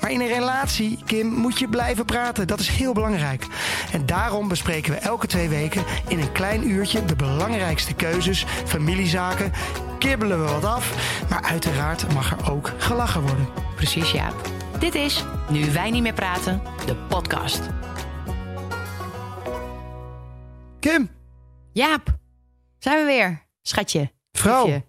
[0.00, 2.46] Maar in een relatie, Kim, moet je blijven praten.
[2.46, 3.46] Dat is heel belangrijk.
[3.92, 9.52] En daarom bespreken we elke twee weken in een klein uurtje de belangrijkste keuzes, familiezaken.
[9.98, 10.94] Kibbelen we wat af,
[11.30, 13.48] maar uiteraard mag er ook gelachen worden.
[13.76, 14.34] Precies, Jaap.
[14.78, 17.60] Dit is Nu wij niet meer praten, de podcast.
[20.80, 21.10] Kim,
[21.72, 22.18] Jaap,
[22.78, 24.12] zijn we weer, schatje.
[24.32, 24.84] vrouw, Liefje.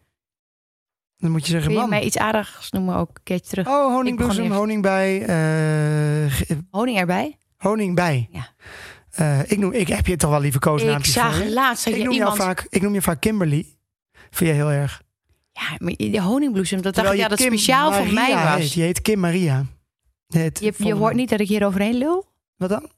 [1.17, 1.89] Dan moet je zeggen je man.
[1.89, 3.67] mij iets aardigs noemen ook een keertje terug?
[3.67, 7.37] Oh, Ik honingbloesem, honingbij, eh, ge- Honing erbij?
[7.57, 8.27] honingbij.
[8.31, 8.47] Ja.
[9.09, 11.53] Eh, ik, noem, ik heb je toch wel lieve Ik koosnaampjes voor zag je?
[11.53, 12.37] laatst Ik je noem, iemand...
[12.37, 13.65] jou vaak, ik noem je vaak Kimberly.
[14.29, 15.01] Vind je heel erg.
[15.51, 18.59] Ja, maar die honingbloesem, dat dacht ik ja, dat Kim speciaal voor mij was.
[18.59, 18.73] heet.
[18.73, 19.65] Je heet Kim Maria.
[20.27, 22.25] Het Je, je hoort niet dat ik hier overheen lul?
[22.57, 22.89] Wat dan?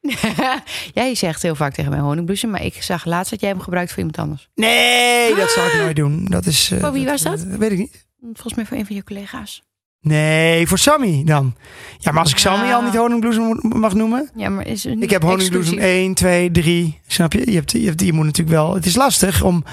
[0.94, 3.88] jij zegt heel vaak tegen mij honingbloesem, maar ik zag laatst dat jij hem gebruikt
[3.90, 4.48] voor iemand anders.
[4.54, 6.24] Nee, dat zou ik nooit doen.
[6.24, 6.70] Dat is.
[6.70, 7.40] eh, Voor wie was dat?
[7.42, 8.06] weet ik niet.
[8.22, 9.62] Volgens mij voor een van je collega's.
[10.00, 11.54] Nee, voor Sammy dan.
[11.98, 12.74] Ja, maar als ik Sammy Ja.
[12.74, 14.30] al niet honingbloesem mag noemen.
[14.34, 16.04] Ja, maar is Ik heb honingbloesem exclusief?
[16.04, 17.00] 1, 2, 3.
[17.06, 17.50] Snap je?
[17.50, 18.74] Je, hebt, je, hebt, je moet natuurlijk wel.
[18.74, 19.64] Het is lastig om.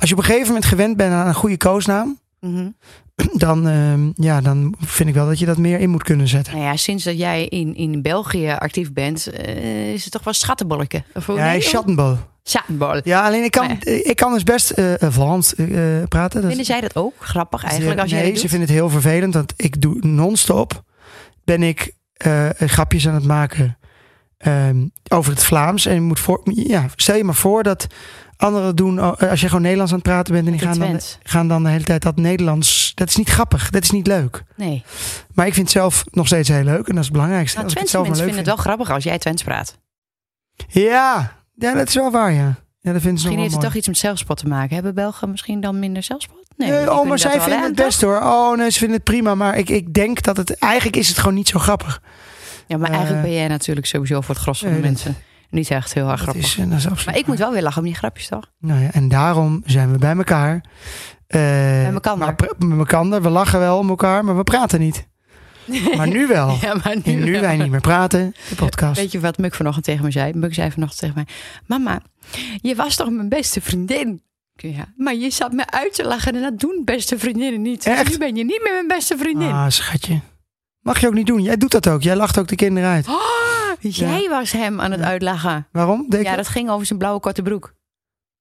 [0.00, 2.18] Als je op een gegeven moment gewend bent aan een goede koosnaam.
[2.40, 2.68] Mhm.
[3.44, 6.52] Dan, ehm, ja, dan vind ik wel dat je dat meer in moet kunnen zetten.
[6.52, 10.32] Nou ja, sinds dat jij in, in België actief bent, eh, is het toch wel
[10.32, 11.02] schattenbolletje.
[11.26, 12.16] Ja, nee, Schattenbol.
[12.42, 13.00] Schattenbol.
[13.04, 15.66] Ja, alleen ik kan, Maar ik kan dus best eh eh, Vlaams eh,
[16.08, 16.40] praten.
[16.40, 18.90] Dat, Vinden zij dat ook grappig eigenlijk als nee, jij dat ze vinden het heel
[18.90, 20.84] vervelend, want ik doe non-stop.
[21.44, 23.78] Ben ik eh, grapjes aan het maken
[24.38, 25.86] ehm, over het Vlaams.
[25.86, 27.86] En je moet voor, ja, stel je maar voor dat
[28.44, 30.88] anderen doen, oh, als je gewoon Nederlands aan het praten bent en die gaan dan,
[30.88, 31.18] Twents.
[31.22, 32.92] gaan dan de hele tijd dat Nederlands.
[32.94, 34.42] Dat is niet grappig, dat is niet leuk.
[34.56, 34.82] Nee.
[35.34, 37.56] Maar ik vind het zelf nog steeds heel leuk en dat is het belangrijkste.
[37.56, 39.42] Nou, als ik het Twentse zelf mensen leuk vinden het wel grappig als jij Twents
[39.42, 39.78] praat.
[40.56, 40.84] vind.
[40.86, 42.54] Ja, ja, dat is wel waar, ja.
[42.80, 44.74] Ja, dat vinden ze Misschien heeft het toch iets met zelfspot te maken.
[44.74, 46.42] Hebben Belgen misschien dan minder zelfspot?
[46.56, 48.16] Nee, Nee, oh, maar zij vinden aan, het best hoor.
[48.20, 49.34] Oh nee, ze vinden het prima.
[49.34, 50.58] Maar ik, ik denk dat het...
[50.58, 52.02] Eigenlijk is het gewoon niet zo grappig.
[52.66, 54.90] Ja, maar eigenlijk Eh, ben jij natuurlijk sowieso voor het gros van nee, de dat-
[54.92, 55.16] mensen
[55.54, 56.42] niet echt heel erg grappig.
[56.44, 58.50] is, eh, dat is absoluut Maar ik moet wel weer lachen om die grapjes, toch?
[58.58, 60.64] Nou ja, en daarom zijn we bij elkaar.
[61.26, 63.22] Eh, Bij pra- Met elkaar.
[63.22, 65.06] We lachen wel om elkaar, maar we praten niet.
[65.96, 66.56] Maar nu wel.
[66.60, 69.00] Ja, maar nu, nu wij niet meer praten, de podcast.
[69.00, 70.32] Weet je wat Muk vanochtend tegen me zei?
[70.34, 71.26] Muk zei vanochtend tegen mij...
[71.66, 72.00] Mama,
[72.60, 74.22] je was toch mijn beste vriendin?
[74.56, 77.86] Ja, maar je zat me uit te lachen en dat doen beste vriendinnen niet.
[77.86, 78.10] Echt?
[78.10, 79.50] Nu ben je niet meer mijn beste vriendin.
[79.52, 80.20] Ah, schatje.
[80.80, 81.42] Mag je ook niet doen.
[81.42, 82.02] Jij doet dat ook.
[82.02, 83.08] Jij lacht ook de kinderen uit.
[83.08, 83.14] Oh,
[83.80, 85.68] jij was hem aan het uitlachen.
[85.72, 86.06] Waarom?
[86.08, 86.48] Deed Ja, dat?
[86.48, 87.74] ging over zijn blauwe korte broek.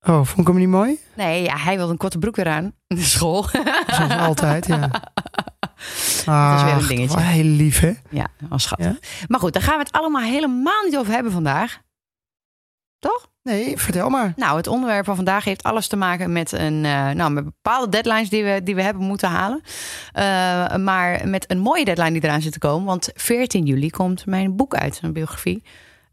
[0.08, 1.00] Oh, vond ik hem niet mooi?
[1.16, 2.64] Nee, ja, hij wilde een korte broek weer aan.
[2.88, 3.46] In de school.
[3.88, 4.78] Zoals altijd, ja.
[6.26, 7.20] Dat is weer een dingetje.
[7.20, 7.92] Heel lief, hè?
[8.10, 8.98] Ja, als schattig.
[9.28, 11.80] Maar goed, daar gaan we het allemaal helemaal niet over hebben vandaag.
[13.04, 13.28] Toch?
[13.42, 14.34] Nee, vertel maar.
[14.36, 17.90] Nou, het onderwerp van vandaag heeft alles te maken met, een, eh, nou, met bepaalde
[17.90, 19.62] deadlines die we, die we hebben moeten halen.
[20.12, 22.86] Eh, maar met een mooie deadline die eraan zit te komen.
[22.86, 25.64] Want 14 juli komt mijn boek uit, een biografie.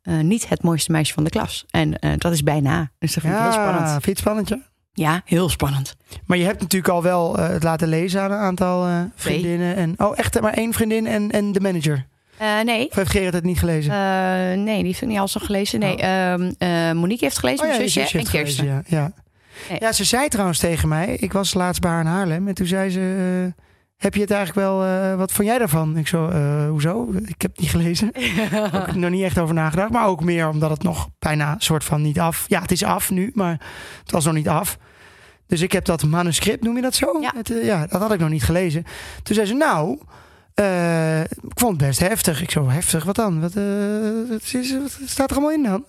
[0.03, 1.65] Eh, niet het mooiste meisje van de klas.
[1.71, 2.91] En dat is bijna.
[2.99, 3.89] Dus dat vind ik heel spannend.
[3.91, 4.59] vind je het spannend, ja?
[4.93, 5.97] Ja, heel spannend.
[6.27, 9.77] Maar je hebt natuurlijk al wel het laten lezen aan een aantal vriendinnen.
[9.77, 12.07] En, oh, echt maar één vriendin en, en de manager.
[12.41, 12.89] Eh, nee.
[12.89, 13.93] Of heeft Gerrit het niet gelezen?
[13.93, 15.81] Eh, nee, die heeft ik niet al zo gelezen.
[15.81, 18.65] Nee, ehm, eh, Monique heeft gelezen, oh ja, mijn je zusje en Kirsten.
[18.65, 18.99] gelezen, ja.
[18.99, 19.13] Ja.
[19.69, 19.81] Nee.
[19.81, 21.17] ja, ze zei trouwens tegen mij.
[21.17, 22.49] Ik was laatst bij haar in Haarlem.
[22.49, 23.53] En toen zei ze...
[23.97, 25.17] heb je het eigenlijk wel...
[25.17, 25.97] wat vond jij daarvan?
[25.97, 26.31] Ik zo,
[26.69, 27.09] hoezo?
[27.27, 28.13] Ik heb het niet gelezen.
[28.75, 29.91] Ook er nog niet echt over nagedacht.
[29.91, 32.45] Maar ook meer omdat het nog bijna soort van niet af...
[32.49, 33.61] Ja, het is af nu, maar
[34.03, 34.79] het was nog niet af.
[35.47, 37.19] Dus ik heb dat manuscript, noem je dat zo?
[37.21, 37.33] Ja.
[37.37, 38.85] Het, ja, dat had ik nog niet gelezen.
[39.23, 39.99] Toen zei ze, nou...
[40.55, 42.43] eh, ik vond het best heftig.
[42.43, 43.05] Ik zo, heftig?
[43.05, 43.41] Wat dan?
[43.41, 43.65] Wat, eh,
[44.31, 45.85] wat, is, wat staat er allemaal in dan?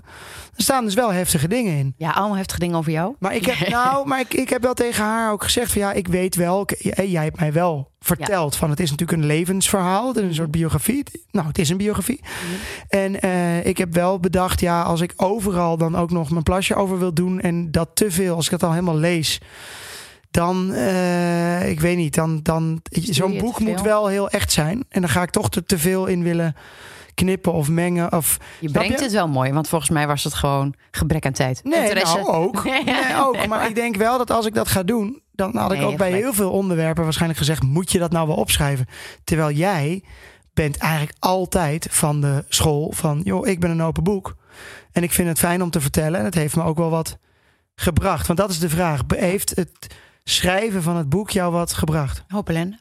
[0.55, 1.93] Er staan dus wel heftige dingen in.
[1.97, 3.15] Ja, allemaal heftige dingen over jou.
[3.19, 5.91] Maar ik heb, nou, maar ik, ik heb wel tegen haar ook gezegd van ja,
[5.93, 9.27] ik weet wel, ik- jij, jij hebt mij wel verteld van het is natuurlijk een
[9.27, 11.03] levensverhaal, een soort biografie.
[11.31, 12.21] Nou, het is een biografie.
[12.89, 16.75] En eh, ik heb wel bedacht, ja, als ik overal dan ook nog mijn plasje
[16.75, 19.39] over wil doen en dat te veel, als ik dat al helemaal lees,
[20.31, 24.83] dan, eh, ik weet niet, dan, dan zo'n boek moet wel heel echt zijn.
[24.89, 26.55] En dan ga ik toch er te veel in willen
[27.13, 28.13] knippen of mengen.
[28.13, 29.03] Of, Je brengt je?
[29.03, 31.63] het wel mooi, want volgens mij was het gewoon gebrek aan tijd.
[31.63, 32.15] Nee, Interesse.
[32.17, 32.63] nou ook.
[32.85, 33.35] Nee, ook.
[33.37, 35.87] Maar maar- ik denk wel dat als ik dat ga doen, dan had ik Nee,
[35.87, 36.23] ook bij gelijk.
[36.23, 38.85] heel veel onderwerpen waarschijnlijk gezegd: moet je dat nou wel opschrijven?
[39.23, 40.03] Terwijl jij
[40.53, 44.35] bent eigenlijk altijd van de school van, joh, ik ben een open boek.
[44.91, 46.19] En ik vind het fijn om te vertellen.
[46.19, 47.17] En het heeft me ook wel wat
[47.75, 48.27] gebracht.
[48.27, 49.01] Want dat is de vraag.
[49.07, 49.87] Heeft het
[50.23, 52.23] schrijven van het boek jou wat gebracht?
[52.27, 52.79] Hoop ellende.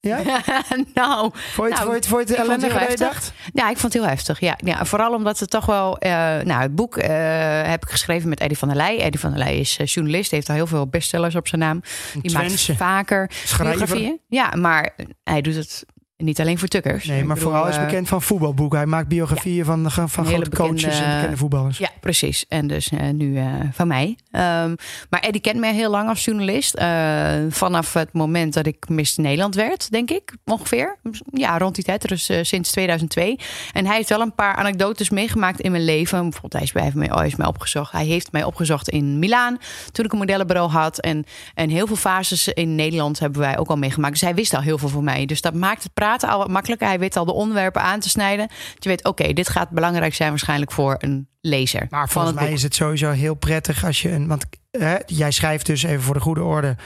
[0.00, 0.22] Ja?
[0.94, 3.32] nou, Vond je het, Nou, vond je het, het dan je dacht?
[3.52, 4.40] Ja, ik vond het heel heftig.
[4.40, 5.98] Ja, ja vooral omdat het toch wel.
[5.98, 6.10] eh,
[6.44, 7.08] nou, het boek eh,
[7.62, 9.00] heb ik geschreven met Eddie van der Leij.
[9.00, 11.82] Eddie van der Leij is eh, journalist, heeft al heel veel bestsellers op zijn naam.
[12.22, 13.76] Die maakt vaker schrijver.
[13.76, 14.20] biografieën.
[14.28, 15.84] Ja, maar hij doet het
[16.24, 17.04] niet alleen voor tukkers.
[17.04, 18.78] Nee, maar bedoel, vooral is eh, bekend van voetbalboeken.
[18.78, 21.78] Hij maakt biografieën van, van, grote coaches en bekende- voetballers.
[21.78, 22.44] Ja, precies.
[22.48, 24.16] En dus eh, nu eh, van mij.
[24.30, 24.74] Ehm,
[25.10, 26.80] maar Eddie kent mij heel lang als journalist.
[27.48, 30.96] Vanaf het moment dat ik Miss Nederland werd, denk ik, ongeveer.
[31.32, 33.38] Ja, rond die tijd, dus sinds 2002.
[33.72, 36.22] En hij heeft wel een paar anekdotes meegemaakt in mijn leven.
[36.22, 37.92] Bijvoorbeeld, hij is, bij mij, oh, is mij opgezocht.
[37.92, 39.58] Hij heeft mij opgezocht in Milaan,
[39.92, 41.00] toen ik een modellenbureau had.
[41.00, 41.24] En,
[41.54, 44.12] en heel veel fases in Nederland hebben wij ook al meegemaakt.
[44.12, 45.26] Dus hij wist al heel veel van mij.
[45.26, 46.86] Dus dat maakt het praten al wat makkelijker.
[46.86, 48.46] Hij weet al de onderwerpen aan te snijden.
[48.48, 51.86] Dat je weet, oké, dit gaat belangrijk zijn waarschijnlijk voor een lezer.
[51.90, 52.54] Maar volgens mij boek.
[52.54, 54.26] is het sowieso heel prettig als je een.
[54.26, 56.76] Want hè, jij schrijft dus even voor de goede orde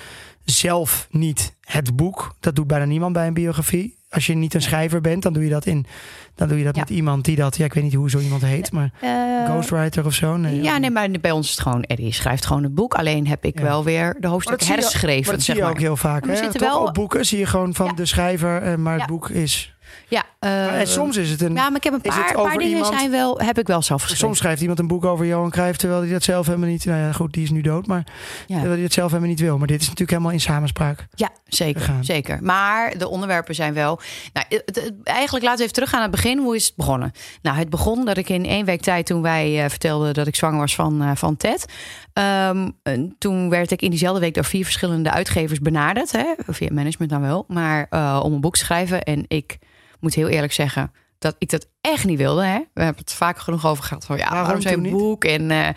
[0.45, 2.35] zelf niet het boek.
[2.41, 4.01] Dat doet bijna niemand bij een biografie.
[4.13, 5.87] Als je niet een schrijver bent, dan doe je dat in.
[6.35, 6.81] Dan doe je dat Ja.
[6.81, 7.57] met iemand die dat.
[7.57, 9.11] Ja, ik weet niet hoe zo iemand heet, maar Eh,
[9.51, 10.37] ghostwriter of zo.
[10.37, 12.95] Nee, ja, nee, maar bij ons is het gewoon Eddie schrijft gewoon het boek.
[12.95, 13.65] Alleen heb ik Ja.
[13.65, 15.25] wel weer de Maar dat hoofdstukken zie je- herschreven.
[15.25, 15.71] Maar dat zie zeg je maar.
[15.71, 16.27] ook heel vaak.
[16.27, 17.93] Er zitten Toch wel- op boeken zie je gewoon van Ja.
[17.93, 19.75] de schrijver, eh, maar het boek is.
[20.09, 21.55] Ja, eh, en soms is het een.
[21.55, 24.01] Ja, maar ik heb een paar, paar dingen iemand- zijn wel, heb ik wel zelf
[24.01, 24.27] geschreven.
[24.27, 26.85] Soms schrijft iemand een boek over Johan Cruijff, terwijl hij dat zelf helemaal niet.
[26.85, 28.05] Nou ja, goed, die is nu dood, maar
[28.47, 28.47] Ja.
[28.47, 29.59] terwijl hij dat zelf helemaal niet wil.
[29.59, 31.07] Maar dit is natuurlijk helemaal in samenspraak.
[31.15, 32.05] Ja, zeker, gegaan.
[32.05, 32.39] zeker.
[32.43, 34.01] Maar de onderwerpen zijn wel...
[34.33, 36.39] Nou, het- het- eigenlijk laten we even teruggaan naar het begin.
[36.39, 37.13] Hoe is het begonnen?
[37.43, 39.07] Nou, het begon dat ik in één week tijd...
[39.07, 41.65] toen wij eh, vertelden dat ik zwanger was van, eh, van Ted...
[42.13, 46.13] ehm, en toen werd ik in diezelfde week door vier verschillende uitgevers benaderd.
[46.13, 47.45] Hè, via management dan wel.
[47.49, 49.03] Maar eh, om een boek te schrijven.
[49.03, 49.59] En ik
[50.03, 50.93] moet heel eerlijk zeggen...
[51.19, 52.45] dat ik dat echt niet wilde.
[52.45, 52.59] Hè?
[52.75, 54.05] We hebben het vaak genoeg over gehad.
[54.05, 54.93] Van, ja, Waarom waarom niet?
[54.93, 55.25] boek?
[55.25, 55.69] En eh,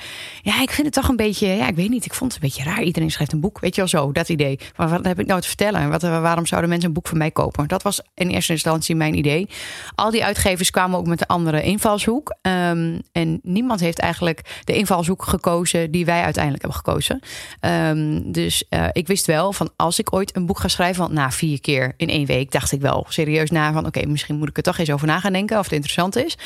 [0.41, 1.47] ja, ik vind het toch een beetje...
[1.47, 2.05] Ja, ik weet niet.
[2.05, 2.83] Ik vond het een beetje raar.
[2.83, 3.59] Iedereen schrijft een boek.
[3.59, 4.59] Weet je wel zo, dat idee.
[4.75, 5.81] Maar wat heb ik nou te vertellen?
[5.81, 7.67] En Wat, waarom zouden mensen een boek van mij kopen?
[7.67, 9.49] Dat was in eerste instantie mijn idee.
[9.95, 12.35] Al die uitgevers kwamen ook met een andere invalshoek.
[12.41, 15.91] Ehm, en niemand heeft eigenlijk de invalshoek gekozen...
[15.91, 17.19] die wij uiteindelijk hebben gekozen.
[17.59, 21.01] Ehm, dus eh, ik wist wel van als ik ooit een boek ga schrijven...
[21.01, 23.73] want na vier keer in één week dacht ik wel serieus na...
[23.73, 25.57] van oké, misschien moet ik er toch eens over na gaan denken...
[25.57, 26.37] of het interessant is.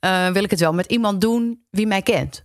[0.00, 2.44] Eh, wil ik het wel met iemand doen wie mij kent.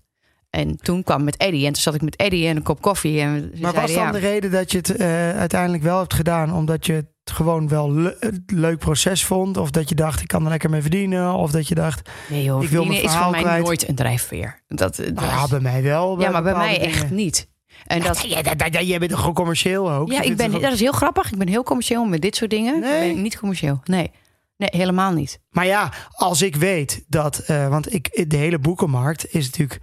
[0.50, 1.66] En toen kwam met Eddie.
[1.66, 3.20] En toen zat ik met Eddie en een kop koffie.
[3.22, 6.54] En Maar was dan ja, de reden dat je het eh, uiteindelijk wel hebt gedaan
[6.54, 9.58] omdat je het gewoon wel le- leuk proces vond?
[9.58, 11.34] Of dat je dacht, ik kan er lekker mee verdienen?
[11.34, 13.64] Of dat je dacht, Nee joh, ik wil is voor mij kwijt.
[13.64, 14.62] nooit een drijfveer.
[14.68, 16.20] Dat, dat nou ja, bij mij wel.
[16.22, 17.48] ja, maar bij mij echt niet.
[17.88, 20.12] En dat, Ja, dat, dat, dat- jij bent toch gewoon commercieel ook?
[20.12, 21.32] ja, ik ben, dat is heel grappig.
[21.32, 22.80] Ik ben heel commercieel met dit soort dingen.
[22.80, 23.00] Nee?
[23.00, 23.80] Ben ik niet commercieel.
[23.84, 24.12] Nee.
[24.58, 25.40] Nee, helemaal niet.
[25.50, 29.82] Maar ja, als ik weet dat, eh, want ik, de hele boekenmarkt is natuurlijk,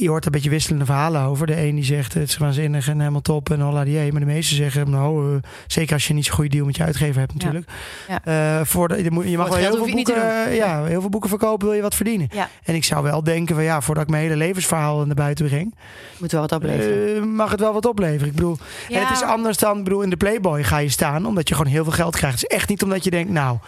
[0.00, 1.46] je hoort een beetje wisselende verhalen over.
[1.46, 4.26] De een die zegt het is waanzinnig en helemaal top en holla die maar de
[4.26, 7.34] meeste zeggen, nou, eh, zeker als je niet zo'n goede deal met je uitgever hebt
[7.34, 7.70] natuurlijk.
[8.08, 8.24] Ja.
[8.58, 11.66] Eh, voor de, je mag wel heel veel, boeken, eh, ja, heel veel boeken verkopen,
[11.66, 12.28] wil je wat verdienen.
[12.32, 12.48] Ja.
[12.64, 15.74] En ik zou wel denken van ja, voordat ik mijn hele levensverhaal naar buiten breng,
[16.18, 17.16] Moet wel wat opleveren.
[17.16, 18.26] eh, mag het wel wat opleveren.
[18.26, 18.56] Ik bedoel,
[18.88, 19.06] en Ja.
[19.06, 21.84] het is anders dan, bedoel, in de Playboy ga je staan omdat je gewoon heel
[21.84, 22.40] veel geld krijgt.
[22.40, 23.58] Het is echt niet omdat je denkt, nou,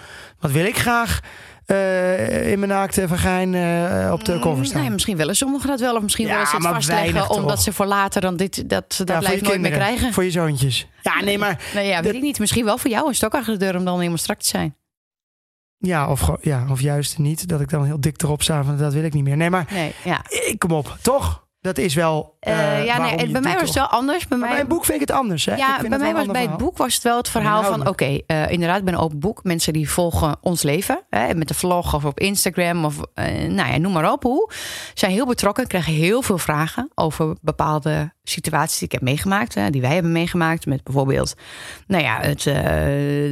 [0.40, 1.20] wat wil ik graag
[1.66, 4.76] in mijn naakte vagijn eh, op de cover staan.
[4.76, 5.96] Mm, Nee, misschien willen sommigen dat wel.
[5.96, 7.30] Of misschien Ja, willen ze het maar vastleggen.
[7.30, 7.60] Omdat toch?
[7.60, 10.12] ze voor later dan dit, dat ze dat Ja, nooit meer krijgen.
[10.12, 10.86] Voor je zoontjes.
[11.02, 12.38] Ja, nee, maar Nou ja, weet ik niet.
[12.38, 14.76] Misschien wel voor jou een stok achter de deur om dan helemaal strak te zijn.
[15.78, 17.48] ja, of, ja, of juist niet.
[17.48, 19.36] Dat ik dan heel dik erop sta van dat wil ik niet meer.
[19.36, 20.22] Nee, maar Nee, ja.
[20.28, 21.48] eh, kom op, toch?
[21.60, 22.36] Dat is wel.
[22.40, 24.28] Eh, ja, nee, bij mij was het wel anders.
[24.28, 25.44] Bij Maar mij, bij een boek vind ik het anders.
[25.44, 25.54] Hè?
[25.54, 27.88] Ja, bij het mij was bij het boek was het wel het verhaal van...
[27.88, 29.44] oké, eh, inderdaad, ik ben een open boek.
[29.44, 31.04] Mensen die volgen ons leven.
[31.10, 32.96] Hè, met de vlog of op Instagram of
[33.48, 34.50] nou ja, noem maar op hoe.
[34.94, 39.54] Zijn heel betrokken, krijgen heel veel vragen over bepaalde situaties die ik heb meegemaakt.
[39.54, 40.66] Hè, die wij hebben meegemaakt.
[40.66, 41.34] Met bijvoorbeeld,
[41.86, 42.54] nou ja, het eh,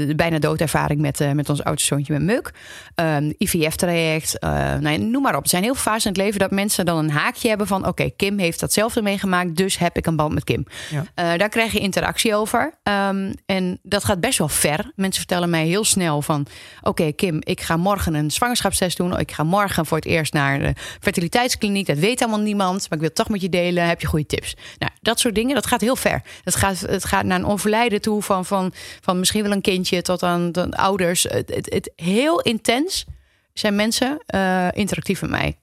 [0.06, 2.52] de bijna doodervaring met, eh, met ons oudste zoontje met Muk.
[2.94, 5.42] Ehm, IVF-traject, eh, nou ja, noem maar op.
[5.42, 7.86] Er zijn heel veel fases in het leven dat mensen dan een haakje hebben van...
[7.86, 10.66] oké, Kim heeft datzelfde meegemaakt, dus heb ik een band met Kim.
[10.90, 11.36] Ja.
[11.36, 12.74] Daar krijg je interactie over.
[12.82, 14.92] Ehm, en dat gaat best wel ver.
[14.94, 16.46] Mensen vertellen mij heel snel van...
[16.82, 19.18] oké, Kim, ik ga morgen een zwangerschapstest doen.
[19.18, 21.86] Ik ga morgen voor het eerst naar de fertiliteitskliniek.
[21.86, 23.86] Dat weet helemaal niemand, maar ik wil het toch met je delen.
[23.86, 24.56] Heb je goede tips?
[24.78, 26.22] Nou, dat soort dingen, dat gaat heel ver.
[26.44, 30.02] Het gaat, het gaat naar een onverleiden toe van, van, van misschien wel een kindje...
[30.02, 31.22] tot aan, aan ouders.
[31.22, 33.04] Het, het, het, heel intens
[33.52, 35.56] zijn mensen eh, interactief met mij.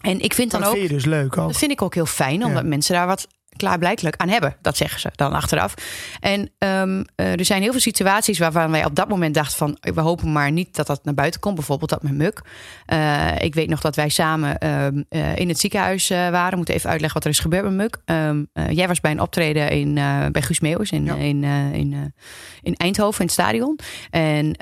[0.00, 0.76] En ik vind dan Dat ook...
[0.76, 1.48] vind je dus leuk ook.
[1.48, 2.68] Dat vind ik ook heel fijn, omdat Ja.
[2.68, 4.56] mensen daar wat klaarblijkelijk aan hebben.
[4.60, 5.74] Dat zeggen ze dan achteraf.
[6.20, 9.76] En ehm, eh, er zijn heel veel situaties waarvan wij op dat moment dachten van...
[9.80, 11.54] we hopen maar niet dat dat naar buiten komt.
[11.54, 12.42] Bijvoorbeeld dat met Muk.
[12.86, 16.56] Eh, ik weet nog dat wij samen ehm, eh, in het ziekenhuis uh, waren.
[16.56, 17.98] Moeten even uitleggen wat er is gebeurd met Muk.
[18.04, 19.94] Ehm, jij was bij een optreden in,
[20.32, 21.14] bij Guus Meeuwis in, Ja.
[21.14, 22.14] in, in,
[22.62, 23.78] in Eindhoven in het stadion.
[24.10, 24.56] En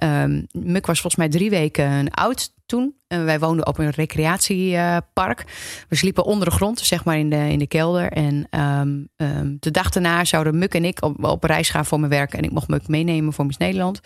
[0.53, 2.95] Muk was volgens mij drie weken oud toen.
[3.09, 5.45] En wij woonden op een recreatiepark.
[5.89, 8.13] we sliepen onder de grond, zeg maar in de, in de kelder.
[8.13, 12.11] En um, um, de dag daarna zouden Muk en ik op, reis gaan voor mijn
[12.11, 12.35] werk.
[12.35, 14.01] En ik mocht Muk meenemen voor Miss Nederland.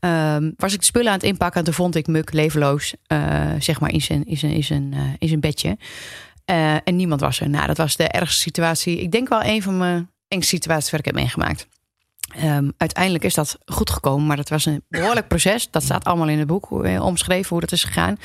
[0.00, 1.58] Um, was ik de spullen aan het inpakken.
[1.58, 4.92] En toen vond ik Muk levenloos, uh, zeg maar, in zijn, in zijn, in zijn,
[4.94, 5.78] uh, in bedje.
[6.50, 7.48] Uh, en niemand was er.
[7.48, 9.00] Nou, dat was de ergste situatie.
[9.00, 11.66] Ik denk wel een van mijn engste situaties waar ik heb meegemaakt.
[12.44, 15.70] Um, uiteindelijk is dat goed gekomen, maar dat was een behoorlijk proces.
[15.70, 18.16] Dat staat allemaal in het boek hoe, omschreven hoe dat is gegaan.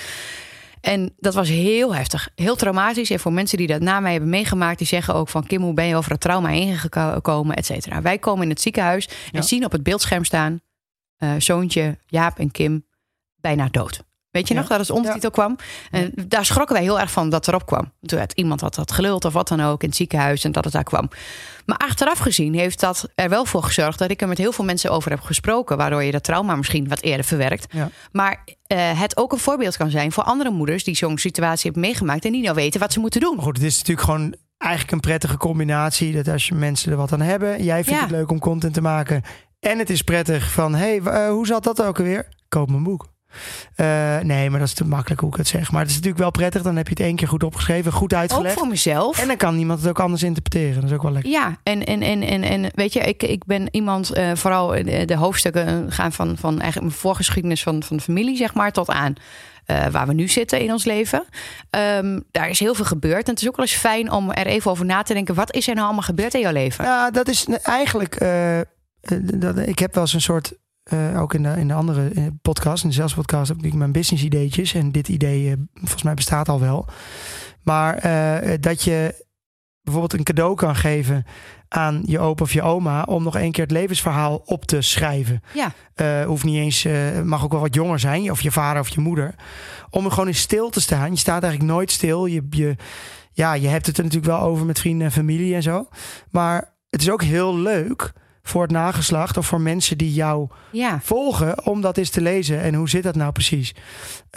[0.82, 3.10] En dat was heel heftig, heel traumatisch.
[3.10, 5.74] En voor mensen die dat na mij hebben meegemaakt, die zeggen ook van Kim, hoe
[5.74, 8.02] ben je over het trauma heen gekomen, et cetera.
[8.02, 9.42] Wij komen in het ziekenhuis en ja.
[9.42, 10.62] zien op het beeldscherm staan
[11.18, 12.86] uh, zoontje Jaap en Kim
[13.36, 14.04] bijna dood.
[14.32, 14.60] Weet je ja.
[14.60, 15.36] nog dat het ondertitel ja.
[15.36, 15.56] kwam?
[15.92, 17.92] En daar schrokken wij heel erg van dat erop kwam.
[18.02, 20.64] Toen had iemand had, had geluld of wat dan ook in het ziekenhuis en dat
[20.64, 21.10] het daar kwam.
[21.66, 24.66] Maar achteraf gezien heeft dat er wel voor gezorgd dat ik er met heel veel
[24.66, 25.78] mensen over heb gesproken.
[25.78, 27.74] Waardoor je dat trauma misschien wat eerder verwerkt.
[27.74, 27.90] Ja.
[28.12, 31.82] Maar uh, het ook een voorbeeld kan zijn voor andere moeders die zo'n situatie hebben
[31.82, 33.36] meegemaakt en die nou weten wat ze moeten doen.
[33.36, 36.14] Maar goed, het is natuurlijk gewoon eigenlijk een prettige combinatie.
[36.14, 38.82] Dat als je mensen er wat aan hebben, jij vindt het leuk om content te
[38.82, 39.24] maken.
[39.60, 42.28] En het is prettig van, hé, hey, uh, hoe zat dat ook alweer?
[42.50, 43.11] Koop mijn boek.
[43.78, 45.72] Uh, nee, maar dat is te makkelijk hoe ik het zeg.
[45.72, 46.62] Maar het is natuurlijk wel prettig.
[46.62, 48.58] Dan heb je het één keer goed opgeschreven, goed Ook uitgelegd.
[48.58, 49.20] voor mezelf.
[49.20, 50.76] En dan kan iemand het ook anders interpreteren.
[50.76, 51.32] Dat is ook wel lekker.
[51.32, 55.06] Ja, en, en, en, en, en weet je, ik, ik ben iemand, uh, vooral de,
[55.06, 58.90] de hoofdstukken gaan van, van eigenlijk mijn voorgeschiedenis van, van de familie, zeg maar, tot
[58.90, 59.16] aan
[59.68, 61.24] uh, waar we nu zitten in ons leven.
[61.70, 63.26] Um, daar is heel veel gebeurd.
[63.26, 65.36] En het is ook wel eens fijn om er even over na te denken.
[65.36, 66.86] Wat is er nou allemaal gebeurd in jouw leven?
[66.86, 68.22] Ja, dat is eigenlijk.
[68.22, 68.60] Uh,
[69.22, 70.54] dat, ik heb wel eens een soort.
[70.94, 73.64] Uh, ook in de, in de andere in de podcast, in de zelfs podcast, heb
[73.64, 74.74] ik mijn business ideetjes.
[74.74, 76.88] En dit idee, uh, volgens mij bestaat al wel.
[77.64, 79.26] Maar uh, dat je
[79.82, 81.26] bijvoorbeeld een cadeau kan geven
[81.68, 85.42] aan je opa of je oma om nog één keer het levensverhaal op te schrijven.
[85.54, 85.72] Ja.
[85.96, 88.88] Uh, hoeft niet eens, uh, mag ook wel wat jonger zijn, of je vader of
[88.88, 89.36] je moeder.
[89.90, 91.12] Om er gewoon in stil te staan.
[91.12, 92.26] Je staat eigenlijk nooit stil.
[92.26, 92.76] Je, je,
[93.32, 95.88] ja, je hebt het er natuurlijk wel over met vrienden en familie en zo.
[96.30, 101.00] Maar het is ook heel leuk voor het nageslacht of voor mensen die jou ja.
[101.04, 102.62] volgen om dat eens te lezen.
[102.62, 103.74] En hoe zit dat nou precies?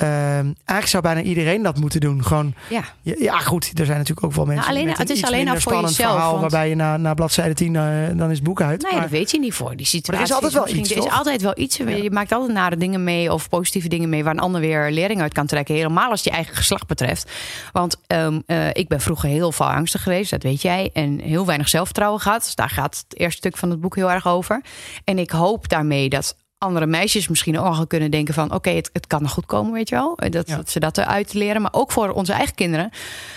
[0.03, 0.09] Uh,
[0.39, 2.25] eigenlijk zou bijna iedereen dat moeten doen.
[2.25, 2.83] Gewoon, ja.
[3.03, 5.37] ja, ja goed, er zijn natuurlijk ook wel mensen nou, alleen, met het is alleen
[5.37, 6.31] minder voor spannend jezelf, verhaal...
[6.31, 6.41] want...
[6.41, 7.83] waarbij je na, na bladzijde 10, uh,
[8.19, 8.83] dan is het boek uit.
[8.83, 10.13] Nee, maar, dat weet je niet voor die situatie.
[10.13, 11.77] Maar er is altijd wel iets, Er is altijd wel iets.
[11.77, 14.25] Je maakt altijd nare dingen mee of positieve dingen mee...
[14.25, 15.75] waar een ander weer lering uit kan trekken.
[15.75, 17.31] Helemaal als het je eigen geslacht betreft.
[17.73, 20.91] Want um, uh, ik ben vroeger heel veel angstig geweest, dat weet jij.
[20.93, 22.43] En heel weinig zelfvertrouwen gehad.
[22.45, 24.63] Dus daar gaat het eerste stuk van het boek heel erg over.
[25.05, 28.45] En ik hoop daarmee dat andere meisjes misschien ook al kunnen denken van...
[28.45, 30.17] oké, okay, het, het kan nog goed komen, weet je wel.
[30.31, 30.57] Dat, Ja.
[30.57, 31.63] dat ze dat eruit leren.
[31.63, 32.91] Maar ook voor onze eigen kinderen.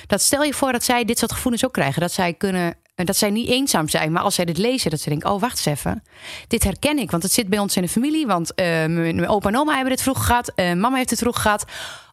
[0.08, 2.02] Dat stel je voor dat zij dit soort gevoelens ook krijgen.
[2.02, 2.76] Dat zij kunnen...
[2.96, 5.58] Dat zij niet eenzaam zijn, maar als zij dit lezen, dat ze denken: Oh, wacht
[5.58, 6.04] eens even.
[6.48, 8.28] Dit herken ik, want het zit bij ons in de familie.
[8.28, 10.52] Want uh, mijn opa en oma hebben dit vroeger gehad.
[10.56, 11.66] Uh, mama heeft het vroeger gehad.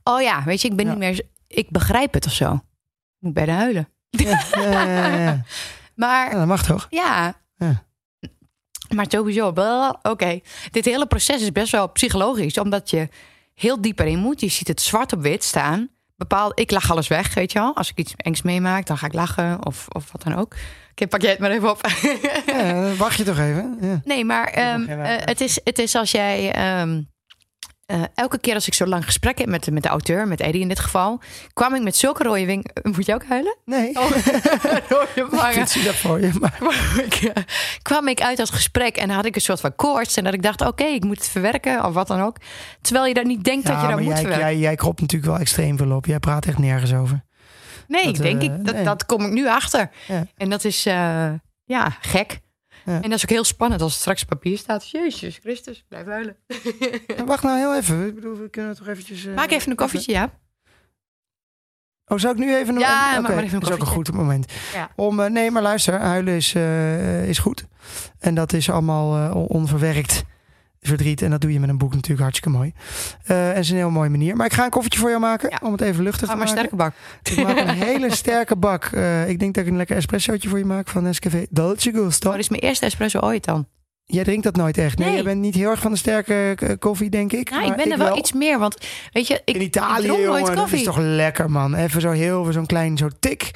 [0.03, 0.91] Oh ja, weet je, ik ben Ja.
[0.91, 1.21] niet meer.
[1.47, 2.61] Ik begrijp het of zo.
[3.19, 3.89] Moet bij de huilen.
[4.11, 4.43] Ja.
[5.95, 6.87] Maar Ja, dat mag toch?
[6.91, 7.35] ja.
[7.57, 7.85] Ja.
[8.95, 9.53] Maar sowieso,
[10.03, 10.41] oké.
[10.71, 13.09] Dit hele proces is best wel psychologisch, omdat je
[13.55, 14.41] heel diep erin moet.
[14.41, 15.89] Je ziet het zwart op wit staan.
[16.17, 17.77] Bepaald, ik lach alles weg, weet je wel.
[17.77, 20.55] Als ik iets engs meemaak, dan ga ik lachen of, of wat dan ook.
[20.91, 21.81] Oké, pak jij het maar even op.
[22.47, 23.79] Ja, wacht je toch even.
[23.81, 24.01] Ja.
[24.05, 25.27] Nee, maar um, uh, water.
[25.27, 26.81] het, is, het is als jij.
[26.81, 27.13] Um,
[27.87, 30.41] uh, elke keer als ik zo lang gesprek heb met de, met de auteur, met
[30.41, 31.21] Eddie in dit geval,
[31.53, 32.71] kwam ik met zulke rode wing.
[32.83, 33.57] Moet je ook huilen?
[33.65, 34.11] Nee, Oh,
[34.89, 36.31] rode ik zie dat voor je.
[36.41, 36.59] Maar
[37.07, 37.31] ik, uh,
[37.83, 40.17] kwam ik uit dat gesprek en had ik een soort van koorts.
[40.17, 42.37] En dat ik dacht, oké, okay, ik moet het verwerken of wat dan ook.
[42.81, 44.47] Terwijl je dat niet denkt dat je dat moet jij, verwerken.
[44.47, 46.07] jij, jij kropt natuurlijk wel extreem veel op.
[46.07, 47.25] Jij praat echt nergens over.
[47.89, 48.65] nee, dat, denk uh, ik.
[48.65, 48.85] Dat, nee.
[48.85, 49.91] dat kom ik nu achter.
[50.07, 50.27] Ja.
[50.37, 50.83] En dat is,
[51.65, 52.43] ja, gek.
[52.85, 52.95] Ja.
[52.95, 54.91] En dat is ook heel spannend als het straks op papier staat.
[54.91, 56.37] Jezus Christus, blijf huilen.
[57.17, 58.07] Ja, wacht nou heel even.
[58.07, 59.25] Ik bedoel, we kunnen toch eventjes...
[59.25, 60.31] uh, Maak even een koffietje, ja.
[62.07, 62.79] Oh, zou ik nu even...
[62.79, 64.53] Ja, Oké, maak maar even een dat is ook een goed moment.
[64.73, 64.91] Ja.
[64.97, 66.01] Om, uh, nee, maar luister.
[66.01, 67.65] Huilen is, uh, is goed.
[68.19, 70.25] En dat is allemaal onverwerkt
[70.89, 71.23] verdriet.
[71.23, 72.73] En dat doe je met een boek natuurlijk hartstikke mooi.
[73.31, 74.37] Uh, en is een heel mooie manier.
[74.37, 75.51] Maar ik ga een koffietje voor jou maken.
[75.51, 75.59] Ja.
[75.63, 76.59] Om het even luchtig Ga te maar maken.
[76.59, 76.93] sterke bak.
[77.23, 78.91] Ik maak een hele sterke bak.
[78.95, 82.31] Uh, ik denk dat ik een lekker espressootje voor je maak van Nescafé Dolce Gusto.
[82.31, 83.67] Dat is mijn eerste espresso ooit dan.
[84.07, 84.99] Jij drinkt dat nooit echt.
[84.99, 85.17] Nee, Nee.
[85.17, 87.51] jij bent niet heel erg van de sterke uh, koffie, denk ik.
[87.51, 88.77] Ja, maar ik ben er wel, iets meer, want
[89.13, 90.79] weet je, ik, In Italië, ik dronk nooit dat koffie.
[90.79, 91.75] is toch lekker, man.
[91.75, 93.51] Even zo heel, zo'n klein, zo tik.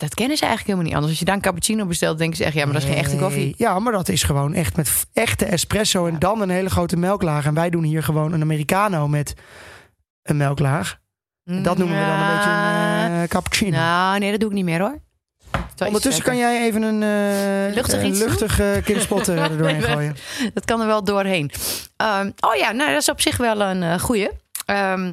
[0.00, 0.94] Dat kennen ze eigenlijk helemaal niet.
[0.94, 2.54] Anders als je dan cappuccino bestelt, denken ze echt...
[2.54, 3.54] ja, maar dat is geen echte koffie.
[3.56, 7.46] Ja, maar dat is gewoon echt met echte espresso en dan een hele grote melklaag.
[7.46, 9.34] En wij doen hier gewoon een americano met
[10.22, 10.98] een melklaag.
[11.44, 13.76] En dat noemen we dan een beetje een eh, cappuccino.
[13.76, 14.98] Nou, nee, dat doe ik niet meer hoor.
[15.86, 18.18] Ondertussen kan jij even een eh, Luchtig een doen?
[18.18, 18.60] luchtig
[19.28, 20.16] er doorheen gooien.
[20.54, 21.50] Dat kan er wel doorheen.
[21.96, 24.30] Ehm, oh ja, nou, dat is op zich wel een eh goeie.
[24.66, 25.12] Ehm,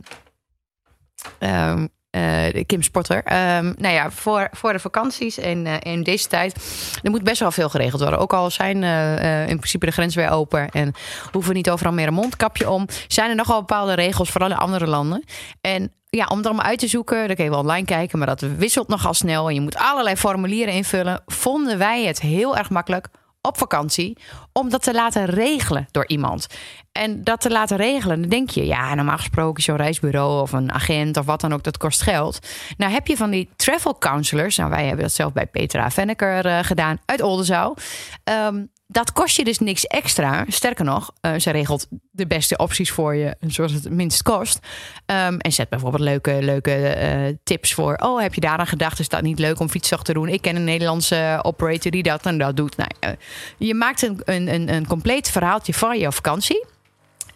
[2.17, 3.24] eh, Kim Sporter.
[3.24, 6.55] Ehm, nou ja, voor, voor de vakanties en eh, in deze tijd...
[7.03, 8.19] er moet best wel veel geregeld worden.
[8.19, 10.69] Ook al zijn eh, in principe de grenzen weer open...
[10.69, 10.93] en
[11.31, 12.86] hoeven we niet overal meer een mondkapje om...
[13.07, 15.24] zijn er nogal bepaalde regels, vooral in andere landen.
[15.62, 18.17] En ja, om het allemaal uit te zoeken, dan kun je wel online kijken...
[18.17, 21.21] maar dat wisselt nogal snel en je moet allerlei formulieren invullen...
[21.25, 23.07] vonden wij het heel erg makkelijk
[23.48, 24.18] op vakantie
[24.51, 26.48] om dat te laten regelen door iemand.
[26.92, 30.72] En dat te laten regelen, dan denk je, ja, normaal gesproken zo'n reisbureau of een
[30.72, 32.48] agent of wat dan ook, dat kost geld.
[32.77, 36.46] Nou heb je van die travel counselors, nou wij hebben dat zelf bij Petra Venneker
[36.46, 37.75] eh, gedaan uit Oldenzaal.
[38.24, 40.46] Ehm, dat kost je dus niks extra.
[40.48, 44.60] Sterker nog, eh, ze regelt de beste opties voor je, zoals het minst kost.
[45.06, 47.96] Ehm, en zet bijvoorbeeld leuke, leuke eh, tips voor.
[47.96, 49.00] Oh, heb je daaraan gedacht?
[49.00, 50.27] Is dat niet leuk om fietsdag te doen?
[50.27, 52.77] Ik ken een Nederlandse operator die dat en dat doet.
[52.77, 53.12] Nou, eh,
[53.58, 56.65] je maakt een, een, een, een compleet verhaaltje van je vakantie.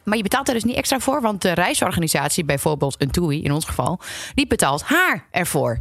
[0.04, 3.52] Maar je betaalt er dus niet extra voor, want de reisorganisatie, bijvoorbeeld een TUI in
[3.52, 4.00] ons geval,
[4.34, 5.78] die betaalt haar ervoor.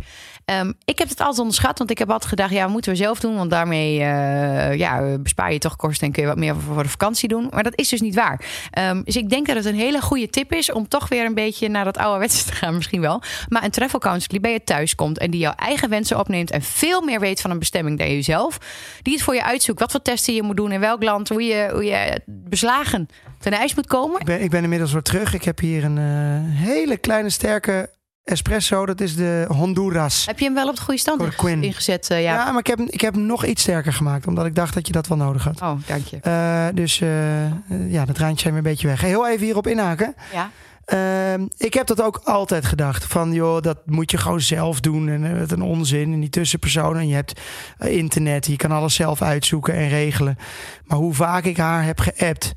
[0.51, 3.21] Ehm, ik heb het altijd onderschat, want ik heb altijd gedacht, ja, moeten we zelf
[3.21, 6.83] doen, want daarmee eh, ja, bespaar je toch kosten en kun je wat meer voor
[6.83, 7.49] de vakantie doen.
[7.51, 8.45] Maar dat is dus niet waar.
[8.71, 11.35] Ehm, dus ik denk dat het een hele goede tip is om toch weer een
[11.35, 13.23] beetje naar dat ouderwetse te gaan, misschien wel.
[13.49, 16.51] Maar een travel counselor die bij je thuis komt en die jouw eigen wensen opneemt
[16.51, 18.59] en veel meer weet van een bestemming dan je zelf,
[19.03, 21.43] die het voor je uitzoekt, wat voor testen je moet doen, in welk land, hoe
[21.43, 24.21] je, hoe je beslagen ten ijs moet komen.
[24.21, 25.35] Ik ben, ik ben inmiddels weer terug.
[25.35, 27.91] Ik heb hier een eh, hele kleine sterke
[28.31, 28.87] espresso.
[28.87, 30.27] Dat is de Honduras.
[30.27, 31.23] Heb je hem wel op de goede stand
[31.63, 32.11] ingezet?
[32.11, 32.51] eh, Ja, ja.
[32.51, 34.27] maar ik heb, hem- ik heb hem nog iets sterker gemaakt.
[34.27, 35.61] Omdat ik dacht dat je dat wel nodig had.
[35.61, 36.17] Oh, dank je.
[36.21, 39.01] Eh, dus eh, ja, dat traantje zijn weer een beetje weg.
[39.01, 40.15] Heel even hierop inhaken.
[40.33, 40.51] Ja.
[40.85, 43.05] Ehm, ik heb dat ook altijd gedacht.
[43.05, 45.09] Van joh, dat moet je gewoon zelf doen.
[45.09, 46.13] En wat een onzin.
[46.13, 47.01] En die tussenpersonen.
[47.01, 47.41] En je hebt
[47.79, 48.47] internet.
[48.47, 50.39] Je kan alles zelf uitzoeken en regelen.
[50.85, 52.53] Maar hoe vaak ik haar heb geappt.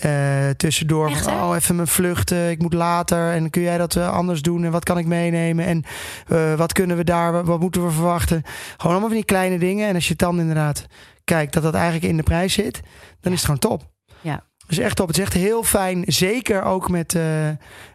[0.00, 3.96] Eh, tussendoor Echt, van, oh even mijn vluchten, ik moet later en kun jij dat
[3.96, 5.84] eh, anders doen en wat kan ik meenemen en
[6.28, 8.42] eh, wat kunnen we daar, wat, wat moeten we verwachten?
[8.44, 10.86] Gewoon allemaal van die kleine dingen en als je dan inderdaad
[11.24, 12.80] kijkt dat dat eigenlijk in de prijs zit,
[13.20, 13.90] dan is het gewoon top.
[14.20, 14.47] Ja.
[14.68, 15.06] Dus echt top.
[15.06, 16.02] Het is echt heel fijn.
[16.06, 17.14] Zeker ook met.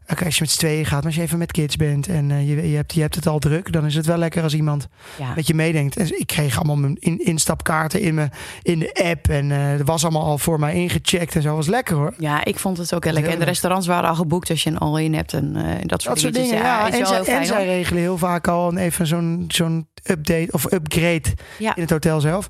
[0.09, 2.31] oké, als je met z'n tweeën gaat, maar als je even met kids bent en
[2.31, 4.53] eh, je, je, hebt, je hebt het al druk, dan is het wel lekker als
[4.53, 5.33] iemand Ja.
[5.35, 5.97] met je meedenkt.
[5.97, 8.27] En ik kreeg allemaal mijn in, instapkaarten in, me,
[8.61, 9.27] in de app.
[9.29, 11.55] En eh er was allemaal al voor mij ingecheckt en zo.
[11.55, 12.13] was lekker hoor.
[12.17, 13.31] ja, ik vond het ook heel lekker.
[13.31, 16.19] En de restaurants waren al geboekt als je een all-in hebt en dat soort Dat
[16.19, 16.49] soort dingetjes.
[16.49, 16.63] dingen.
[16.63, 21.23] Ja, en, zij, en regelen heel vaak al een- even zo'n zo'n update of upgrade
[21.59, 21.75] Ja.
[21.75, 22.47] in het hotel zelf.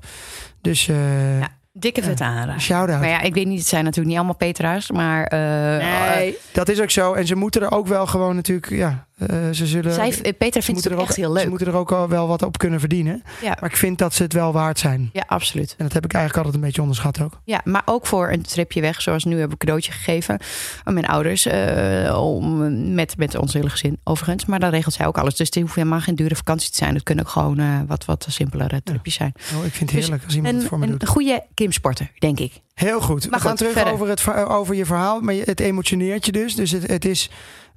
[0.60, 2.60] Dus Ja, dikke aanrader.
[2.60, 3.00] shout-out.
[3.00, 6.68] Maar ja, ik weet niet, het zijn natuurlijk niet allemaal Petra's, maar eh, Nee, dat
[6.68, 7.12] is ook zo.
[7.12, 9.92] En ze moeten er ook wel gewoon natuurlijk, ja, eh, ze zullen.
[9.92, 11.48] zij, ze Petra vindt het er ook, echt heel Ze leuk.
[11.48, 13.22] moeten er ook al wel wat op kunnen verdienen.
[13.42, 13.56] Ja.
[13.60, 15.10] Maar ik vind dat ze het wel waard zijn.
[15.12, 15.74] Ja, absoluut.
[15.78, 17.40] En dat heb ik eigenlijk altijd een beetje onderschat ook.
[17.44, 20.38] Ja, maar ook voor een tripje weg, zoals nu heb ik een cadeautje gegeven
[20.84, 21.46] aan mijn ouders.
[21.46, 24.44] eh, om, met, met ons hele gezin, overigens.
[24.44, 25.34] Maar dan regelt zij ook alles.
[25.36, 26.94] Dus het hoeft helemaal geen dure vakantie te zijn.
[26.94, 29.32] Het kunnen ook gewoon eh, wat, wat simpelere tripjes zijn.
[29.56, 31.02] Oh, ik vind het Dus heerlijk als iemand het voor me Een, doet.
[31.02, 32.52] een goede Kim Sporter, denk ik.
[32.74, 33.30] Heel goed.
[33.30, 33.92] Maar we gaan terug verder.
[33.92, 35.20] over, het, ver- over je verhaal.
[35.20, 36.54] Maar het emotioneert je dus.
[36.54, 37.30] Dus het, het is...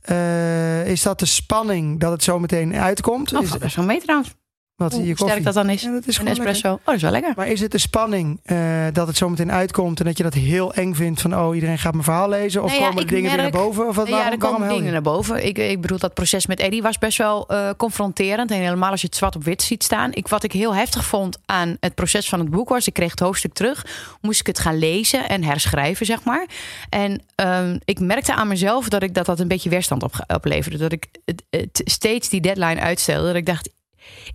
[0.08, 3.34] eh, is dat de spanning dat het zo meteen uitkomt?
[3.34, 4.36] Oh, is, valt best wel mee trouwens.
[4.78, 5.28] Wat, Hoe je koffie?
[5.28, 5.82] sterk dat dan is.
[5.82, 6.46] Ja, dat is Een lekker.
[6.46, 6.74] espresso.
[6.74, 7.34] Oh, dat is wel lekker.
[7.36, 10.34] Maar is het de spanning eh, dat het zo meteen uitkomt en dat je dat
[10.34, 13.22] heel eng vindt van oh iedereen gaat mijn verhaal lezen of Nou ja, komen dingen
[13.32, 14.78] weer merk- naar boven of wat ja, er waarom, komen je?
[14.78, 15.46] dingen naar boven.
[15.46, 18.52] Ik, ik bedoel, dat proces met Eddie was best wel eh, confronterend.
[18.52, 20.13] En helemaal als je het zwart op wit ziet staan.
[20.13, 22.88] Ik, wat ik heel heftig vond aan het proces van het boek was...
[22.88, 23.86] ik kreeg het hoofdstuk terug,
[24.22, 26.46] moest ik het gaan lezen en herschrijven, zeg maar.
[26.90, 30.78] En ehm, ik merkte aan mezelf dat ik dat, dat een beetje weerstand op, opleverde.
[30.78, 33.28] Dat ik het, het steeds die deadline uitstelde.
[33.28, 33.70] Dat ik dacht,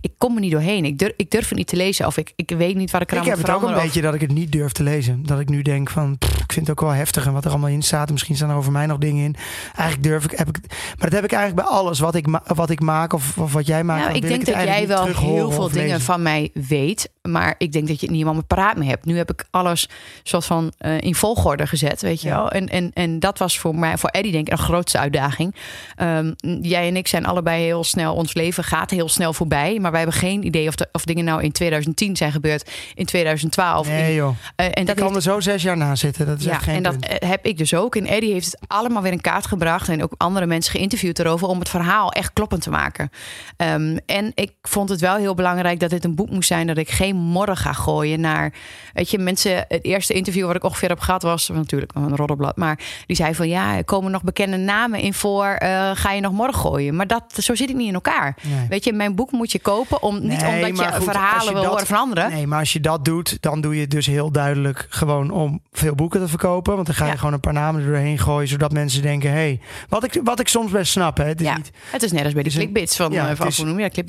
[0.01, 0.85] ik kom er niet doorheen.
[0.85, 2.05] Ik durf, ik durf het niet te lezen.
[2.05, 3.81] Of ik, ik weet niet wat ik Ik eraan heb moet het ook een of-
[3.81, 5.23] beetje dat ik het niet durf te lezen.
[5.25, 7.51] Dat ik nu denk van, pff, ik vind het ook wel heftig en wat er
[7.51, 8.05] allemaal in staat.
[8.07, 9.35] En misschien staan er over mij nog dingen in.
[9.75, 12.69] Eigenlijk durf ik, heb ik, maar dat heb ik eigenlijk bij alles wat ik, wat
[12.69, 14.03] ik maak of, of wat jij maakt.
[14.03, 16.01] Nou, ik denk het dat jij wel heel veel dingen lezen.
[16.01, 17.11] van mij weet.
[17.21, 19.05] Maar ik denk dat je het niet helemaal paraat meer hebt.
[19.05, 19.89] Nu heb ik alles
[20.23, 22.35] soort van eh, in volgorde gezet, weet je Ja.
[22.35, 22.51] wel.
[22.51, 25.55] En, en, en dat was voor mij, voor Eddie denk ik, een grootste uitdaging.
[25.95, 29.62] Ehm, jij en ik zijn allebei heel snel, ons leven gaat heel snel voorbij.
[29.79, 33.05] Maar wij hebben geen idee of, de, of dingen nou in 2010 zijn gebeurd, in
[33.05, 33.87] 2012.
[33.87, 34.35] in- Nee joh.
[34.55, 36.25] eh, en Ik dat kan heeft er zo zes jaar na zitten.
[36.25, 37.07] Dat is ja, echt geen en dat punt.
[37.19, 37.95] eh, heb ik dus ook.
[37.95, 39.89] En Eddie heeft het allemaal weer in kaart gebracht.
[39.89, 43.09] En ook andere mensen geïnterviewd erover om het verhaal echt kloppend te maken.
[43.57, 46.77] Ehm, en ik vond het wel heel belangrijk dat dit een boek moest zijn dat
[46.77, 48.53] ik geen morren ga gooien naar.
[48.93, 49.65] Weet je, mensen.
[49.67, 52.57] Het eerste interview wat ik ongeveer heb gehad was natuurlijk een roddelblad.
[52.57, 55.45] Maar die zei van ja, er komen nog bekende namen in voor.
[55.45, 56.95] eh, ga je nog morgen gooien?
[56.95, 58.35] Maar dat, zo zit ik niet in elkaar.
[58.41, 58.67] Nee.
[58.69, 60.01] Weet je, mijn boek moet je kopen.
[60.01, 62.31] Om, niet Nee, omdat je goed, verhalen je wil dat- horen van anderen.
[62.31, 65.61] Nee, maar als je dat doet, dan doe je het dus heel duidelijk gewoon om
[65.71, 66.73] veel boeken te verkopen.
[66.75, 67.17] Want dan ga je Ja.
[67.17, 70.47] gewoon een paar namen doorheen gooien, zodat mensen denken: hé, hey, wat, ik, wat ik
[70.47, 71.17] soms best snap.
[71.17, 73.35] Hè, het is ja, niet het is net als bij de clickbits van, ja, eh,
[73.35, 74.05] van hoe noem je dat?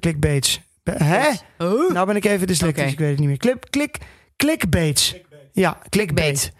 [0.00, 0.60] Clickbaits.
[0.84, 1.28] Hè?
[1.58, 1.92] Oh.
[1.92, 2.92] Nou ben ik even dyslectisch, Oké.
[2.92, 3.36] ik weet het niet meer.
[3.36, 3.98] Clip, klik,
[4.36, 5.14] clickbaits.
[5.52, 6.52] Ja, clickbait.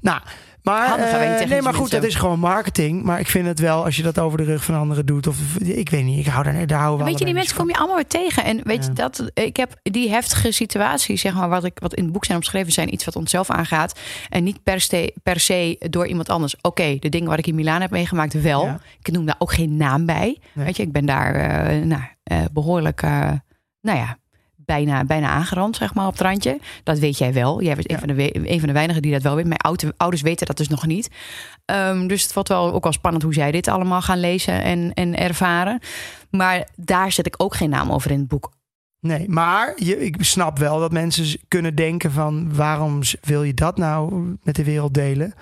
[0.00, 0.20] Nou,
[0.64, 2.00] maar, eh, nee, maar goed, mensen.
[2.00, 3.02] dat is gewoon marketing.
[3.02, 5.56] Maar ik vind het wel, als je dat over de rug van anderen doet, of
[5.56, 7.76] ik weet niet, ik hou daar, daar houden we Weet je, die mensen kom je
[7.76, 8.44] allemaal weer tegen.
[8.44, 8.88] En weet Ja.
[8.88, 12.24] je dat ik heb die heftige situaties, zeg maar, wat ik wat in het boek
[12.24, 13.98] zijn omschreven zijn, iets wat onszelf aangaat.
[14.28, 16.54] En niet per se, per se door iemand anders.
[16.60, 18.64] Oké, de dingen wat ik in Milaan heb meegemaakt, wel.
[18.64, 18.80] Ja.
[19.02, 20.38] Ik noem daar ook geen naam bij.
[20.52, 20.64] Nee.
[20.64, 23.30] Weet je, ik ben daar eh, nou, eh, behoorlijk, eh,
[23.80, 24.18] nou ja.
[24.64, 26.58] Bijna, bijna aangerand, zeg maar, op het randje.
[26.82, 27.62] Dat weet jij wel.
[27.62, 29.46] Jij bent een, van de, een van de weinigen die dat wel weet.
[29.46, 31.10] Mijn oude, ouders weten dat dus nog niet.
[31.64, 34.92] Ehm, dus het wordt wel ook wel spannend hoe zij dit allemaal gaan lezen en,
[34.94, 35.80] en ervaren.
[36.30, 38.52] Maar daar zet ik ook geen naam over in het boek.
[39.00, 43.76] Nee, maar je, ik snap wel dat mensen kunnen denken van waarom wil je dat
[43.76, 45.34] nou met de wereld delen?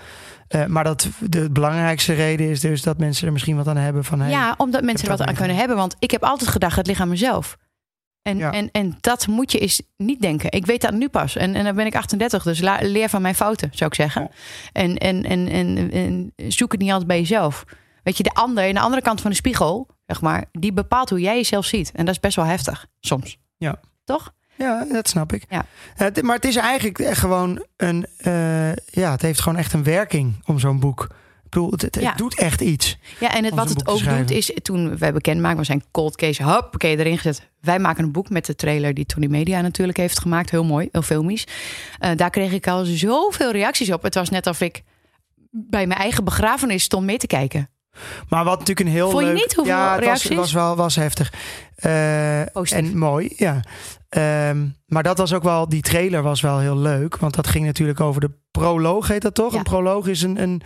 [0.49, 4.05] Eh, maar dat de belangrijkste reden is dus dat mensen er misschien wat aan hebben
[4.05, 5.77] van hey, ja, omdat mensen er wat aan kunnen hebben.
[5.77, 7.57] Want ik heb altijd gedacht, het ligt aan mezelf.
[8.23, 8.53] En, Ja.
[8.53, 10.53] en, en dat moet je eens niet denken.
[10.53, 11.37] Ik weet dat nu pas.
[11.37, 14.31] En, en dan ben ik 38, dus la- leer van mijn fouten, zou ik zeggen.
[14.73, 17.65] En, en, en, en, en zoek het niet altijd bij jezelf.
[18.03, 21.11] Weet je, de ander, in de andere kant van de spiegel, zeg maar, die bepaalt
[21.11, 21.93] hoe jij jezelf ziet.
[21.95, 23.39] En dat is best wel heftig, soms.
[23.57, 23.81] Ja.
[24.05, 24.33] Toch?
[24.57, 25.45] Ja, dat snap ik.
[25.49, 25.65] Ja.
[25.95, 28.07] Het, maar het is eigenlijk gewoon een.
[28.17, 31.07] eh, ja, het heeft gewoon echt een werking om zo'n boek.
[31.53, 32.15] Bedoel, het, het, het Ja.
[32.15, 32.99] doet echt iets.
[33.21, 36.17] Ja, en het, wat het ook doet is, toen wij bekend maken, we zijn cold
[36.17, 37.49] case, hop, oké, erin gezet.
[37.61, 40.51] Wij maken een boek met de trailer die Tony Media natuurlijk heeft gemaakt.
[40.51, 41.47] Heel mooi, heel filmisch.
[41.99, 44.03] Eh, daar kreeg ik al zoveel reacties op.
[44.03, 44.83] Het was net of ik
[45.51, 47.71] bij mijn eigen begrafenis stond mee te kijken.
[48.29, 49.43] Maar wat natuurlijk een heel Vond je leuk...
[49.43, 50.37] niet hoeveel ja, het was, reacties?
[50.37, 51.33] was wel was heftig.
[51.75, 53.61] Eh, en mooi, ja.
[54.09, 55.69] Ehm, maar dat was ook wel...
[55.69, 57.17] Die trailer was wel heel leuk.
[57.17, 59.53] Want dat ging natuurlijk over de proloog, heet dat toch?
[59.53, 59.59] Ja.
[59.59, 60.63] Een proloog is een, een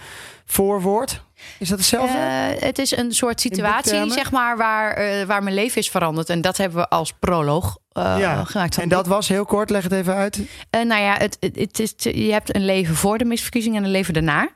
[0.47, 1.25] voorwoord.
[1.59, 2.19] Is dat hetzelfde?
[2.19, 6.29] Eh, het is een soort situatie, zeg maar, waar, eh, waar mijn leven is veranderd.
[6.31, 8.45] En dat hebben we als proloog eh, Ja.
[8.45, 8.79] gemaakt.
[8.79, 10.41] en dat was heel kort, leg het even uit.
[10.71, 13.91] Nou ja, het, het, het is, je hebt een leven voor de misverkiezing en een
[13.91, 14.49] leven daarna.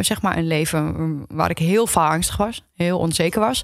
[0.00, 3.62] Zeg maar een leven waar ik heel vaak angstig was, heel onzeker was.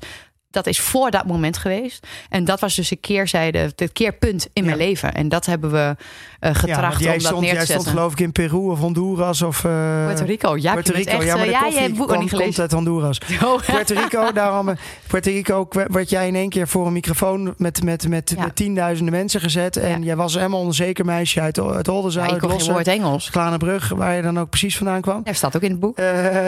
[0.55, 2.07] Dat is voor dat moment geweest.
[2.29, 4.85] En dat was dus een keerzijde, het keerpunt in mijn Ja.
[4.85, 5.15] leven.
[5.15, 5.97] En dat hebben we
[6.41, 7.99] eh Ja, getracht jij om dat stond, neer te jij stond zetten.
[7.99, 9.65] geloof ik in Peru of Honduras of...
[9.65, 9.71] eh,
[10.07, 12.33] Puerto Rico, ja, Puerto Rico, echt, ja, maar eh, de ja, je koffie kwam- niet
[12.35, 13.19] komt uit Honduras.
[13.45, 17.55] Oh, Puerto Rico, daarom, eh, Puerto Rico werd jij in één keer voor een microfoon
[17.57, 18.43] met, met, met, Ja.
[18.45, 19.77] met tienduizenden mensen gezet.
[19.77, 20.05] En Ja.
[20.07, 23.31] jij was helemaal een onzeker meisje uit, uit Oldenzaal, ja, ik kon woord Engels.
[23.31, 25.21] Klanenbrug, waar je dan ook precies vandaan kwam.
[25.25, 25.99] Dat staat ook in het boek.
[25.99, 26.05] Eh,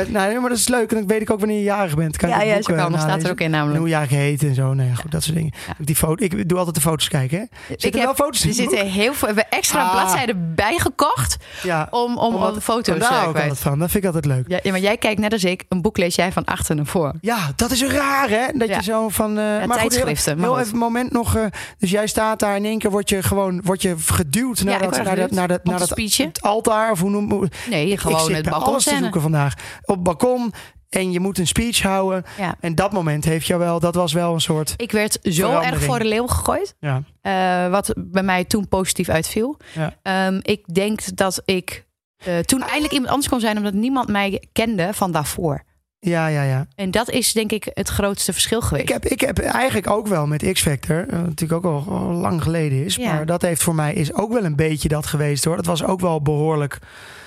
[0.08, 0.90] nou, nee, maar dat is leuk.
[0.90, 2.16] En dan weet ik ook wanneer je jarig bent.
[2.16, 2.92] Kan ja, ja, zo eh, kan.
[2.92, 3.78] Dat staat er ook in namelijk.
[4.04, 4.74] Heet en zo.
[4.74, 5.52] Nee, goed, dat soort dingen.
[5.66, 5.74] Ja.
[5.78, 7.38] Die foto, ik doe altijd de foto's kijken.
[7.38, 7.44] Hè?
[7.68, 9.90] Zitten Ik er wel heb- foto's in Er zitten heel veel, we hebben extra Ah.
[9.92, 13.58] bladzijden bijgekocht Ja, om, om, om foto's vandaar eh, ook kwijt.
[13.58, 13.78] van.
[13.78, 14.44] Dat vind ik altijd leuk.
[14.48, 16.86] Ja, ja, maar jij kijkt net als ik, een boek lees jij van achter naar
[16.86, 17.12] voor.
[17.20, 18.46] Ja, dat is raar, hè?
[18.52, 18.76] Dat Ja.
[18.76, 19.30] je zo van.
[19.30, 20.60] eh maar goed, tijdschriften, heel, maar heel goed.
[20.64, 21.36] even een moment nog.
[21.36, 21.44] eh,
[21.78, 24.90] dus jij staat daar in één keer word je gewoon word je geduwd naar dat,
[24.90, 28.36] naar dat, naar dat, naar dat altaar of hoe noem hoe- Nee, gewoon ik zit
[28.36, 29.54] het balkon alles te zoeken vandaag.
[29.84, 30.52] Op balkon
[30.96, 32.24] en je moet een speech houden.
[32.38, 32.54] Ja.
[32.60, 33.80] En dat moment heeft jou wel.
[33.80, 34.74] Dat was wel een soort.
[34.76, 36.74] Ik werd zo erg voor de leeuw gegooid.
[36.80, 39.56] Ja, eh, wat bij mij toen positief uitviel.
[39.74, 39.94] Ja.
[40.02, 43.56] Ehm, ik denk dat ik eh, toen eindelijk iemand anders kon zijn...
[43.56, 45.62] omdat niemand mij kende van daarvoor.
[46.10, 46.42] Ja, ja.
[46.42, 46.66] ja.
[46.74, 48.82] En dat is denk ik het grootste verschil geweest.
[48.82, 52.84] Ik heb, ik heb eigenlijk ook wel met X-Factor, eh, natuurlijk ook al, lang geleden
[52.84, 52.94] is.
[52.94, 53.14] Ja.
[53.14, 55.56] Maar dat heeft voor mij is ook wel een beetje dat geweest hoor.
[55.56, 56.78] Dat was ook wel behoorlijk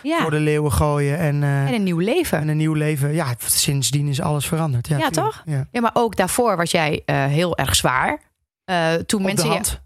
[0.04, 0.22] ja.
[0.22, 1.18] voor de leeuwen gooien.
[1.18, 2.40] En, eh, En een nieuw leven.
[2.40, 3.14] En een nieuw leven.
[3.14, 4.88] Ja, sindsdien is alles veranderd.
[4.88, 5.42] Ja, Ja, toch?
[5.46, 5.68] Ja.
[5.72, 8.28] Ja, maar ook daarvoor was jij eh, heel erg zwaar.
[9.06, 9.82] Toen Op mensen de hand.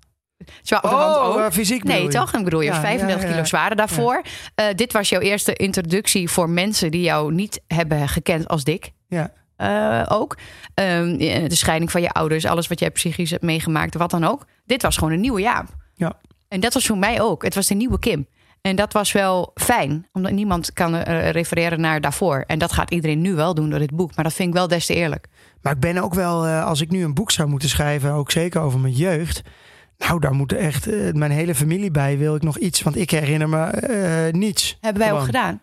[0.62, 1.38] Zwaar op de hand ook.
[1.38, 2.10] eh, fysiek bedoel Nee, je?
[2.14, 2.34] toch?
[2.34, 3.34] Ik bedoel, je Ja, 35 ja, ja.
[3.34, 4.22] kilo zwaarder daarvoor.
[4.56, 8.92] Eh, dit was jouw eerste introductie voor mensen die jou niet hebben gekend als dik.
[9.08, 9.32] Ja.
[9.56, 10.38] Eh, ook.
[10.74, 14.46] Ehm, de scheiding van je ouders, alles wat jij psychisch hebt meegemaakt, wat dan ook.
[14.66, 15.66] Dit was gewoon een nieuwe Jaap.
[15.96, 16.14] Ja.
[16.48, 17.44] En dat was voor mij ook.
[17.44, 18.28] Het was de nieuwe Kim.
[18.62, 22.44] En dat was wel fijn, omdat niemand kan refereren naar daarvoor.
[22.48, 24.16] En dat gaat iedereen nu wel doen door dit boek.
[24.16, 25.28] Maar dat vind ik wel des te eerlijk.
[25.62, 28.62] Maar ik ben ook wel, als ik nu een boek zou moeten schrijven, ook zeker
[28.62, 29.42] over mijn jeugd.
[30.08, 32.18] Nou, daar moet echt eh, mijn hele familie bij.
[32.18, 32.82] Wil ik nog iets?
[32.82, 34.78] Want ik herinner me eh, niets.
[34.82, 35.34] Hebben wij ook Gewoon.
[35.34, 35.62] gedaan.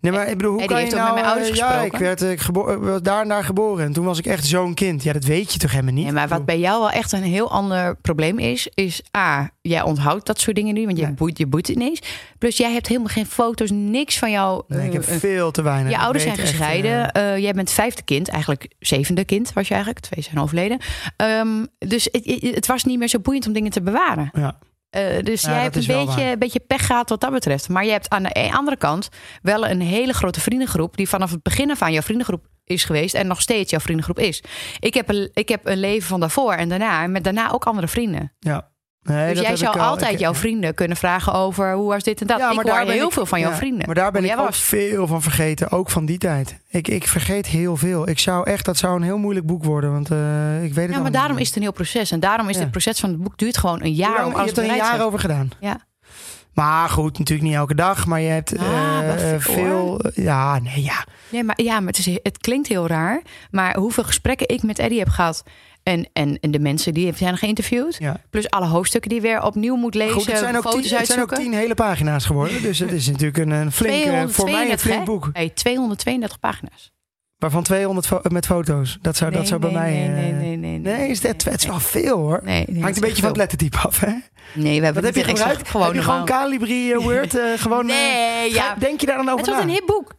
[0.00, 1.04] Nee, maar ik bedoel, hoe Eddie kan je nou...
[1.04, 3.84] met mijn ouders eh, ja, ik werd, eh, ik gebo- eh, daar en daar geboren.
[3.84, 5.02] En toen was ik echt zo'n kind.
[5.02, 6.04] Ja, dat weet je toch helemaal niet?
[6.04, 9.82] Nee, maar wat bij jou wel echt een heel ander probleem is, is A, jij
[9.82, 12.02] onthoudt dat soort dingen nu, want je, boeit, je boeit het niet eens.
[12.38, 14.62] Plus, jij hebt helemaal geen foto's, niks van jou.
[14.68, 15.92] Nee, ik heb veel te weinig.
[15.92, 17.10] je ouders zijn echt, gescheiden.
[17.40, 20.04] Jij bent vijfde kind, eigenlijk zevende kind was je eigenlijk.
[20.04, 20.78] Twee zijn overleden.
[21.16, 24.30] Ehm, dus het, het was niet meer zo boeiend om dingen te bewaren.
[24.32, 24.58] ja.
[24.90, 27.68] Eh, dus Ja, jij hebt een beetje, een beetje pech gehad wat dat betreft.
[27.68, 29.08] Maar je hebt aan de andere kant
[29.42, 30.96] wel een hele grote vriendengroep...
[30.96, 33.14] die vanaf het begin af aan jouw vriendengroep is geweest...
[33.14, 34.42] en nog steeds jouw vriendengroep is.
[34.80, 37.06] Ik heb een, ik heb een leven van daarvoor en daarna...
[37.06, 38.32] met daarna ook andere vrienden.
[38.38, 38.76] ja.
[39.08, 41.72] Nee, dus jij zou altijd Ik- jouw vrienden kunnen vragen over...
[41.72, 42.38] hoe was dit en dat.
[42.38, 43.86] Ja, ik maar hoor daar ben heel ik- veel van jouw ja, vrienden.
[43.86, 44.58] Maar daar ben ik ook was.
[44.60, 45.70] veel van vergeten.
[45.70, 46.58] Ook van die tijd.
[46.68, 48.08] Ik, ik vergeet heel veel.
[48.08, 49.92] Ik zou echt, dat zou een heel moeilijk boek worden.
[49.92, 51.40] Want eh, ik weet het Ja, maar daarom niet.
[51.40, 52.10] is het een heel proces.
[52.10, 52.60] En daarom is Ja.
[52.62, 54.76] dit proces van het boek duurt gewoon een jaar lang- om je hebt er een
[54.76, 55.50] jaar over gedaan.
[55.60, 55.86] Ja.
[56.54, 58.06] Maar goed, natuurlijk niet elke dag.
[58.06, 60.00] Maar je hebt Ah, eh, eh, veel, veel...
[60.24, 61.04] Ja, nee, ja.
[61.28, 63.22] Nee, maar, ja, maar het, is, het klinkt heel raar.
[63.50, 65.42] Maar hoeveel gesprekken ik met Eddie heb gehad...
[65.88, 67.96] en, en, en de mensen die zijn geïnterviewd...
[67.98, 68.20] ja.
[68.30, 70.12] plus alle hoofdstukken die weer opnieuw moet lezen...
[70.14, 72.62] Goed, het zijn, ook foto's tien, het zijn ook tien hele pagina's geworden.
[72.62, 75.30] Dus het is natuurlijk een, een flink, eh, voor mij een 232, flink boek.
[75.32, 76.92] Nee, 232 pagina's.
[77.36, 78.98] Waarvan 200 fo- met foto's.
[79.02, 80.08] Dat zou, dat Nee, zou bij nee, mij...
[80.08, 82.40] nee, eh, nee, nee, nee, Nee, is dat, het is wel veel hoor.
[82.44, 84.12] Nee, nee, dat Hangt een beetje van het lettertype af, hè?
[84.54, 85.68] Nee, we hebben Wat heb je gebruikt?
[85.68, 86.24] Gewoon heb je gewoon.
[86.24, 87.38] Calibri, eh, Word?
[87.56, 88.74] gewoon, Nee, ja.
[88.78, 90.14] Denk je daar dan over Het was een hip boek.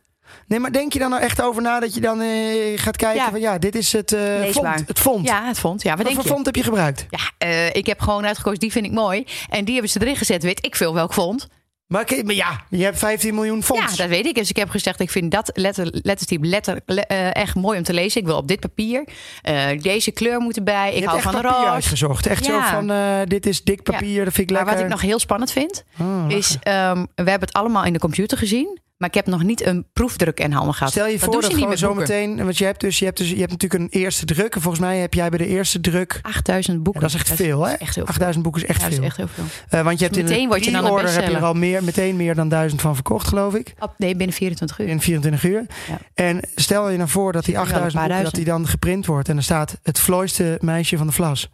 [0.50, 2.28] Nee, maar denk je dan nou echt over na dat je dan eh,
[2.76, 3.30] gaat kijken Ja.
[3.30, 4.76] van ja, dit is het eh Leesbaar.
[4.76, 4.88] font.
[4.88, 5.28] Het font.
[5.28, 5.82] Ja, het vond.
[5.82, 6.30] Ja, wat voor je?
[6.30, 7.06] font heb je gebruikt?
[7.10, 9.24] Ja, eh, ik heb gewoon uitgekozen, die vind ik mooi.
[9.50, 11.48] En die hebben ze erin gezet, weet ik veel welk font.
[11.88, 13.92] Maar, maar ja, je hebt 15 miljoen fonts.
[13.92, 14.36] Ja, dat weet ik.
[14.36, 17.84] Dus ik heb gezegd, ik vind dat letter, lettertype letter, le- eh, echt mooi om
[17.84, 18.22] te lezen.
[18.22, 19.04] Ik wil op dit papier.
[19.42, 20.86] Eh, deze kleur moet erbij.
[20.90, 21.72] je Ik hebt hou van papier roze.
[21.72, 22.26] uitgezocht.
[22.28, 24.74] Echt zo van, eh, dit is dik papier, dat vind ik Maar lekker.
[24.84, 26.58] wat ik nog heel spannend vind, Oh, is...
[26.62, 28.80] ehm, we hebben het allemaal in de computer gezien.
[29.00, 30.92] Maar ik heb nog niet een proefdruk in handen gehad.
[30.92, 32.44] Stel je dat voor dat gewoon zo meteen...
[32.44, 34.56] Want je hebt, dus, je, hebt dus, je hebt natuurlijk een eerste druk.
[34.56, 36.20] En volgens mij heb jij bij de eerste druk...
[36.22, 37.02] 8000 boeken.
[37.02, 37.74] Ja, dat is echt veel, hè?
[37.74, 38.14] is echt heel veel.
[38.14, 38.98] 8000 boeken is echt Ja, veel.
[39.00, 39.44] is echt heel veel.
[39.70, 41.54] Eh, want je hebt in meteen de je dan een pre-order heb je er al
[41.54, 43.74] meer, meteen meer dan duizend van verkocht, geloof ik.
[43.80, 44.88] Op- nee, binnen 24 uur.
[44.88, 45.66] In 24 uur.
[45.88, 45.98] Ja.
[46.14, 48.34] En stel je nou voor dat die Zitten er wel een 8000 paar boeken, dat
[48.34, 49.30] die dan geprint wordt.
[49.30, 51.50] En er staat het vlooiste meisje van de Vlas.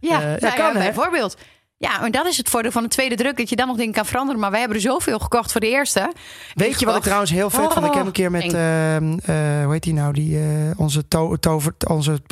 [0.00, 1.36] Ja, ja, nou kan, bijvoorbeeld.
[1.84, 3.36] Ja, maar dat is het voordeel van een tweede druk.
[3.36, 4.40] Dat je dan nog dingen kan veranderen.
[4.40, 6.12] Maar wij hebben er zoveel gekocht voor de eerste.
[6.54, 7.86] Weet je wat ik trouwens heel vet vond?
[7.86, 10.12] Ik heb een keer met, ehm, eh, hoe heet die nou?
[10.12, 10.44] Die, eh,
[10.76, 12.22] onze to tover, onze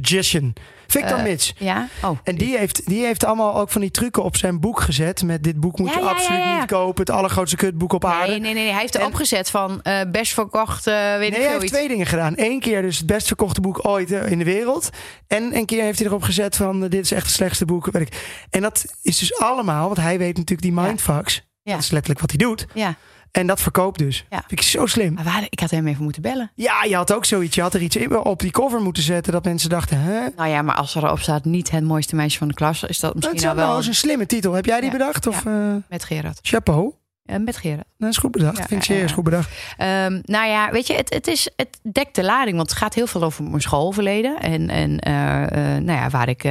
[0.00, 0.52] magician.
[0.86, 1.54] Victor Eh, Mits.
[1.58, 1.88] Ja?
[2.04, 2.18] Oh.
[2.24, 5.22] En die heeft, die heeft allemaal ook van die trucken op zijn boek gezet.
[5.22, 7.00] Met dit boek moet Ja, je ja, absoluut niet kopen.
[7.04, 8.30] Het allergrootste kutboek op aarde.
[8.30, 8.70] Nee, nee, nee.
[8.70, 11.62] Hij heeft En- erop gezet van eh, best verkocht, eh, weet Nee, ik hij heeft
[11.62, 11.72] iets.
[11.72, 12.32] twee dingen gedaan.
[12.36, 14.90] Eén keer dus het best verkochte boek ooit eh, in de wereld.
[15.26, 16.84] En een keer heeft hij erop gezet van...
[16.84, 17.88] eh, dit is echt het slechtste boek.
[17.90, 18.44] Weet ik.
[18.50, 19.84] En dat is dus allemaal...
[19.86, 21.42] Want hij weet natuurlijk die mindfucks.
[21.62, 21.72] Ja.
[21.72, 22.66] Dat is letterlijk wat hij doet.
[22.74, 22.94] Ja,
[23.36, 24.24] En dat verkoopt dus.
[24.30, 24.38] Ja.
[24.46, 25.12] Vind ik zo slim.
[25.14, 26.50] maar waar, ik had hem even moeten bellen.
[26.54, 27.54] Ja, je had ook zoiets.
[27.54, 29.32] Je had er iets op die cover moeten zetten...
[29.32, 30.00] dat mensen dachten...
[30.00, 30.20] Hè?
[30.36, 33.14] Nou ja, maar als erop staat niet het mooiste meisje van de klas, is dat
[33.14, 34.52] misschien is nou wel eens een slimme titel.
[34.52, 34.96] Heb jij die Ja.
[34.96, 35.26] bedacht?
[35.26, 36.38] Of eh, met Gerard.
[36.42, 36.92] chapeau?
[37.24, 37.86] Met Gerard.
[37.98, 38.56] Dat is goed bedacht.
[38.58, 39.08] Ja, Vind ik ja.
[39.08, 39.50] goed bedacht.
[39.76, 42.56] Ehm, nou ja, weet je, het, het, is, het dekt de lading.
[42.56, 44.38] Want het gaat heel veel over mijn schoolverleden.
[44.40, 46.44] En, en eh, eh, nou ja, waar ik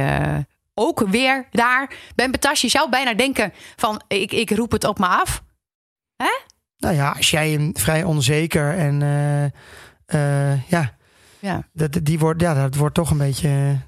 [0.74, 2.60] ook weer daar ben betas.
[2.60, 5.42] Je zou bijna denken van, ik, ik roep het op me af.
[6.84, 9.02] Nou ja, als jij een vrij onzeker en...
[9.02, 9.44] eh,
[10.52, 10.94] eh, ja,
[11.38, 13.78] Ja, dat, die wordt, ja, dat wordt toch een beetje...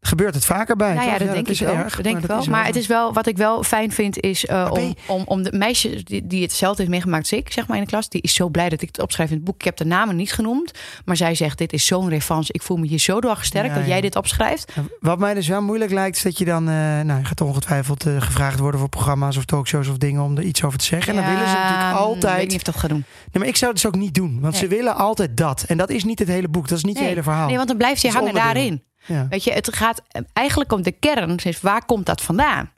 [0.00, 0.94] gebeurt het vaker bij?
[0.94, 1.74] nou ja, dat denk ik wel.
[1.74, 2.38] erg, denk ik wel.
[2.38, 5.22] is maar het is wel, wat ik wel fijn vind, is eh, om, je- om,
[5.26, 8.08] om de meisje die, die hetzelfde heeft meegemaakt als ik, zeg maar in de klas,
[8.08, 9.54] die is zo blij dat ik het opschrijf in het boek.
[9.54, 10.70] Ik heb de namen niet genoemd,
[11.04, 12.52] maar zij zegt: Dit is zo'n revanche.
[12.52, 14.72] Ik voel me hier zo door gesterkt Ja, dat jij dit opschrijft.
[15.00, 16.68] Wat mij dus wel moeilijk lijkt, is dat je dan...
[16.68, 20.22] eh, nou, je gaat ongetwijfeld eh, gevraagd worden voor programma's of talkshows of dingen...
[20.22, 21.14] om er iets over te zeggen.
[21.16, 22.46] En dan willen ze natuurlijk Ja, Ik weet altijd...
[22.48, 23.04] niet of dat gaat doen.
[23.32, 24.38] Nee, maar ik zou het dus ook niet doen.
[24.40, 24.62] Want Nee.
[24.62, 25.64] ze willen altijd dat.
[25.68, 26.68] En dat is niet het hele boek.
[26.68, 27.02] Dat is niet Nee.
[27.02, 27.46] het hele verhaal.
[27.46, 28.82] Nee, want dan blijft je hangen daarin.
[29.06, 29.26] Ja.
[29.30, 31.36] Weet je, het gaat eh, eigenlijk om de kern.
[31.44, 32.70] Is waar komt dat vandaan?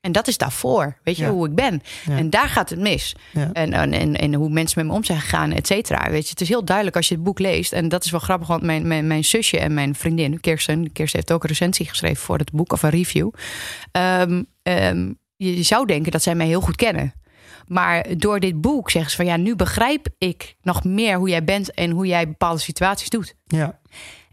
[0.00, 0.96] En dat is daarvoor.
[1.02, 1.30] Weet je, Ja.
[1.30, 1.82] hoe ik ben.
[2.06, 2.16] Ja.
[2.16, 3.14] En daar gaat het mis.
[3.32, 3.50] Ja.
[3.52, 6.10] En, en, en, en hoe mensen met me om zijn gegaan, et cetera.
[6.10, 7.72] Weet je, het is heel duidelijk als je het boek leest.
[7.72, 11.18] En dat is wel grappig, want mijn, mijn, mijn zusje en mijn vriendin, Kirsten, Kirsten
[11.18, 13.30] heeft ook een recensie geschreven voor het boek of een review.
[13.92, 17.12] Ehm, ehm, je zou denken dat zij mij heel goed kennen.
[17.66, 21.44] Maar door dit boek zeggen ze van ja, nu begrijp ik nog meer hoe jij
[21.44, 23.34] bent en hoe jij bepaalde situaties doet.
[23.46, 23.80] ja.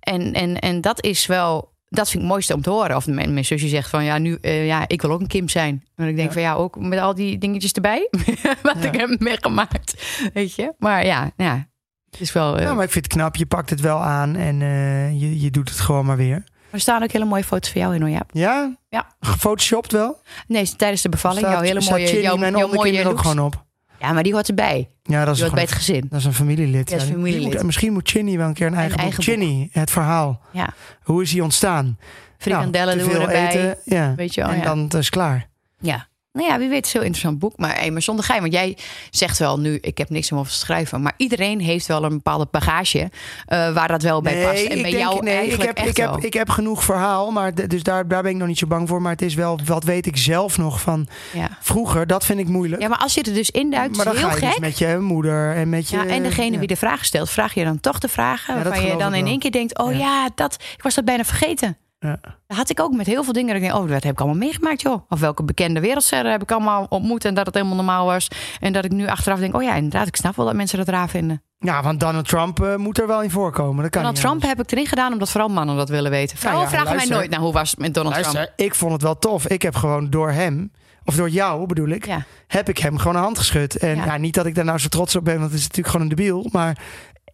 [0.03, 2.95] En, en, en dat is wel dat vind ik het mooiste om te horen.
[2.95, 5.49] Of mijn, mijn zusje zegt van ja, nu eh, ja, ik wil ook een Kim
[5.49, 5.83] zijn.
[5.95, 6.33] En ik denk Ja.
[6.33, 8.07] van ja, ook met al die dingetjes erbij.
[8.61, 8.91] wat Ja.
[8.91, 10.03] ik heb meegemaakt.
[10.33, 10.73] Weet je?
[10.77, 11.67] Maar ja, ja.
[12.09, 12.57] Het is wel.
[12.57, 13.35] eh, Ja, maar ik vind het knap.
[13.35, 16.43] Je pakt het wel aan en eh, je, je doet het gewoon maar weer.
[16.71, 18.29] Er staan ook hele mooie foto's van jou in hoor, Jaap.
[18.33, 18.77] Ja?
[18.89, 19.07] Ja.
[19.19, 20.21] Gefotoshopt wel?
[20.47, 21.39] Nee, tijdens de bevalling.
[21.39, 23.63] Staat- jouw hele staat mooie, jouw, mijn jouw mooie onderkinderen ook gewoon op.
[24.03, 24.89] Ja, maar die hoort erbij.
[25.03, 26.05] Ja, dat is, Die hoort bij het gezin.
[26.09, 26.89] dat is een familielid.
[26.89, 27.53] Ja, is familielid.
[27.53, 29.23] moet- misschien moet Chinny wel een keer een eigen, eigen boek.
[29.25, 30.41] Chinny, het verhaal.
[30.51, 30.69] Ja.
[31.03, 31.97] Hoe is hij ontstaan?
[32.37, 33.47] Frikandellen Nou, doen we erbij.
[33.47, 34.15] eten, ja.
[34.15, 35.47] Weet je wel, en dan is het klaar.
[35.79, 36.07] Ja.
[36.33, 37.57] Nou ja, wie weet, het is een heel interessant boek.
[37.57, 38.77] Maar, hey, maar zonder geheim, want jij
[39.09, 41.01] zegt wel nu, ik heb niks om over te schrijven.
[41.01, 43.11] Maar iedereen heeft wel een bepaalde bagage
[43.45, 44.63] eh, waar dat wel bij past.
[44.63, 47.83] En bij denk- jou nee, ik heb, ik, heb, ik heb genoeg verhaal, maar dus
[47.83, 49.01] daar, daar ben ik nog niet zo bang voor.
[49.01, 51.57] Maar het is wel, wat weet ik zelf nog van ja.
[51.61, 52.81] vroeger, dat vind ik moeilijk.
[52.81, 54.49] ja, maar als je er dus induikt, maar is dan heel ga je gek.
[54.49, 55.97] dus met je moeder en met je...
[55.97, 56.59] ja, en degene ja.
[56.59, 59.27] wie de vraag stelt, vraag je dan toch de vragen Ja, waarvan je dan in
[59.27, 59.97] één keer denkt, oh Ja.
[59.97, 61.77] ja, dat, ik was dat bijna vergeten.
[62.03, 62.19] Ja.
[62.47, 63.53] Dat had ik ook met heel veel dingen.
[63.53, 65.01] Dat ik denk, oh, dat heb ik allemaal meegemaakt, joh.
[65.09, 68.27] Of welke bekende wereldsterren heb ik allemaal ontmoet en dat het helemaal normaal was.
[68.59, 70.87] En dat ik nu achteraf denk, oh ja, inderdaad, ik snap wel dat mensen dat
[70.87, 71.41] raar vinden.
[71.59, 73.81] Ja, want Donald Trump eh, moet er wel in voorkomen.
[73.81, 74.51] Dat kan Donald Trump anders.
[74.53, 76.37] heb ik erin gedaan omdat vooral mannen dat willen weten.
[76.37, 77.09] Vrouwen Nou ja, vragen luister.
[77.09, 78.51] mij nooit naar hoe was het met Donald Trump.
[78.55, 79.47] Ik vond het wel tof.
[79.47, 80.71] Ik heb gewoon door hem,
[81.05, 82.23] of door jou bedoel ik, Ja.
[82.47, 83.77] heb ik hem gewoon een hand geschud.
[83.77, 84.05] En Ja.
[84.05, 84.17] ja.
[84.17, 86.15] niet dat ik daar nou zo trots op ben, want het is natuurlijk gewoon een
[86.15, 86.49] debiel.
[86.51, 86.77] Maar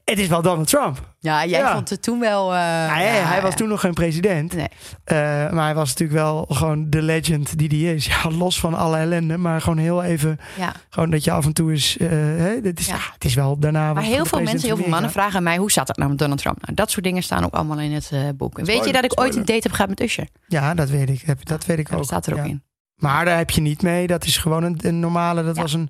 [0.10, 1.13] het is wel Donald Trump.
[1.19, 1.74] ja, jij Ja.
[1.74, 2.54] vond het toen wel...
[2.54, 4.54] eh, Ja, hij, ja, hij was toen nog geen president.
[4.54, 4.67] Nee.
[5.04, 5.17] Eh,
[5.52, 8.06] maar hij was natuurlijk wel gewoon de legend die hij is.
[8.24, 9.38] Ja, los van alle ellende.
[9.38, 10.74] Maar gewoon heel even, Ja.
[10.89, 11.98] gewoon dat je af en toe is...
[11.98, 12.95] eh, hè, dit is, Ja.
[12.95, 13.02] ja.
[13.13, 13.93] het is wel daarna...
[13.93, 15.58] Maar heel veel mensen, heel veel mannen vragen mij...
[15.58, 16.62] hoe zat het nou met Donald Trump?
[16.62, 18.60] Nou, dat soort dingen staan ook allemaal in het boek.
[18.60, 20.28] En weet je dat ik ooit een date heb gehad met Usher?
[20.48, 21.22] Ja, dat weet ik.
[21.26, 21.98] Heb- Dat weet ik ook.
[21.98, 22.45] dat staat er ook Ja.
[22.45, 22.63] in.
[23.00, 24.08] Maar daar heb je niet mee.
[24.08, 25.44] Dat is gewoon een, een normale.
[25.44, 25.62] Dat Ja.
[25.62, 25.90] was een.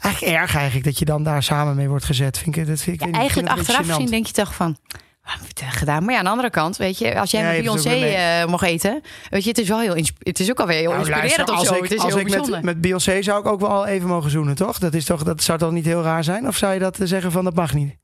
[0.00, 2.38] Eigenlijk erg eigenlijk dat je dan daar samen mee wordt gezet.
[2.38, 4.76] Vind ik, dat vind ik, Ja, vind eigenlijk achteraf gezien denk je toch van...
[5.24, 6.04] Wat heb je gedaan?
[6.04, 8.64] Maar ja, aan de andere kant, weet je, als jij Ja, met Beyoncé eh, mocht
[8.64, 11.54] eten, weet je, het is wel heel, het is ook alweer heel Nou, inspirerend luister,
[11.54, 11.74] of als zo.
[11.74, 12.54] ik, het is als heel ik bijzonder.
[12.54, 14.78] met, met Beyoncé zou ik ook wel even mogen zoenen, toch?
[14.78, 15.22] Dat, is toch?
[15.22, 16.46] dat zou toch niet heel raar zijn?
[16.46, 17.96] Of zou je dat eh, zeggen van dat mag niet?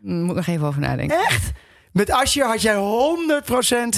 [0.00, 1.18] Mm, Moet ik nog even over nadenken.
[1.26, 1.52] Echt?
[1.94, 2.78] Met Asje had jij 100%.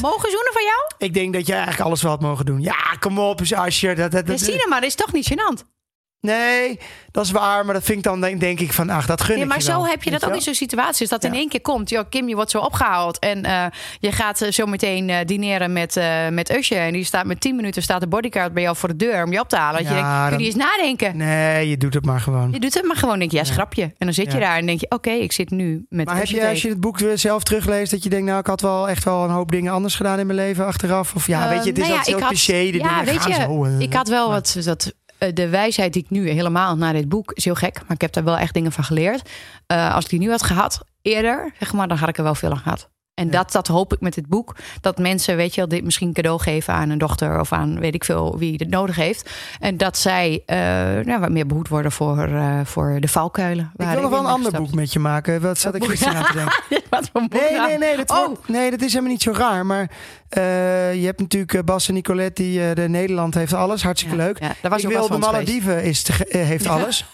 [0.01, 0.91] Mogen zoenen van jou?
[0.99, 2.61] Ik denk dat jij eigenlijk alles wel had mogen doen.
[2.61, 3.87] Ja, kom op eens Asje.
[3.87, 5.76] Dat, dat, dat, Christine, maar dat is toch niet gênant?
[6.21, 6.79] Nee,
[7.11, 7.65] dat is waar.
[7.65, 9.61] Maar dat vind ik dan denk, denk ik van, ach, dat gun Nee, ik maar
[9.63, 9.87] zo wel.
[9.87, 11.09] heb je dat ook in zo'n situaties.
[11.09, 11.91] Dat in één keer komt.
[11.91, 13.19] Yo, Kim, je wordt zo opgehaald.
[13.19, 13.65] En eh,
[13.99, 16.01] je gaat eh, zo meteen eh, dineren met,
[16.31, 16.79] met Usher.
[16.79, 19.33] En die staat met 10 minuten staat de bodyguard bij jou voor de deur om
[19.33, 19.85] je op te halen.
[19.85, 21.17] Dat je denkt, kun je eens nadenken?
[21.17, 22.53] Nee, je doet het maar gewoon.
[22.53, 23.19] Je doet het maar gewoon.
[23.19, 23.83] Denk je, ja, schrapje.
[23.83, 26.27] En dan zit je daar en denk je, oké, ik zit nu met Maar heb
[26.27, 29.05] je, als je het boek zelf terugleest, dat je denkt, nou, ik had wel echt
[29.05, 31.15] wel een hoop dingen anders gedaan in mijn leven achteraf?
[31.15, 33.33] Of ja, weet je, het is nou altijd zo had- cliché, de ja, weet je,
[33.33, 33.65] zo.
[33.79, 37.33] Ik had wel maar- wat dat de wijsheid die ik nu helemaal na dit boek
[37.33, 39.31] is heel gek, maar ik heb daar wel echt dingen van geleerd.
[39.67, 42.35] Eh, als ik die nu had gehad eerder, zeg maar, dan had ik er wel
[42.35, 42.89] veel aan gehad.
[43.17, 43.31] En Ja.
[43.31, 44.57] dat, dat hoop ik met dit boek.
[44.81, 47.95] Dat mensen, weet je wel, dit misschien cadeau geven aan een dochter of aan weet
[47.95, 49.31] ik veel wie het nodig heeft.
[49.61, 50.57] En dat zij eh,
[51.05, 53.73] nou, wat meer behoed worden voor, eh, voor de valkuilen.
[53.77, 55.41] Ik wil nog wel een ander boek met je maken.
[55.41, 56.55] Wat zat ik gisteren aan te denken?
[56.91, 58.27] Wat voor boek Nee, nee, nee, dat Oh.
[58.27, 59.67] wordt- nee, dat is helemaal niet zo raar.
[59.67, 59.91] Maar
[60.29, 63.83] eh, je hebt natuurlijk Bas en Nicolette, die de Nederland heeft alles.
[63.83, 64.39] Hartstikke Ja, leuk.
[64.41, 65.19] Ja, daar was ik wil de.
[65.19, 67.05] Malediven is te heeft alles.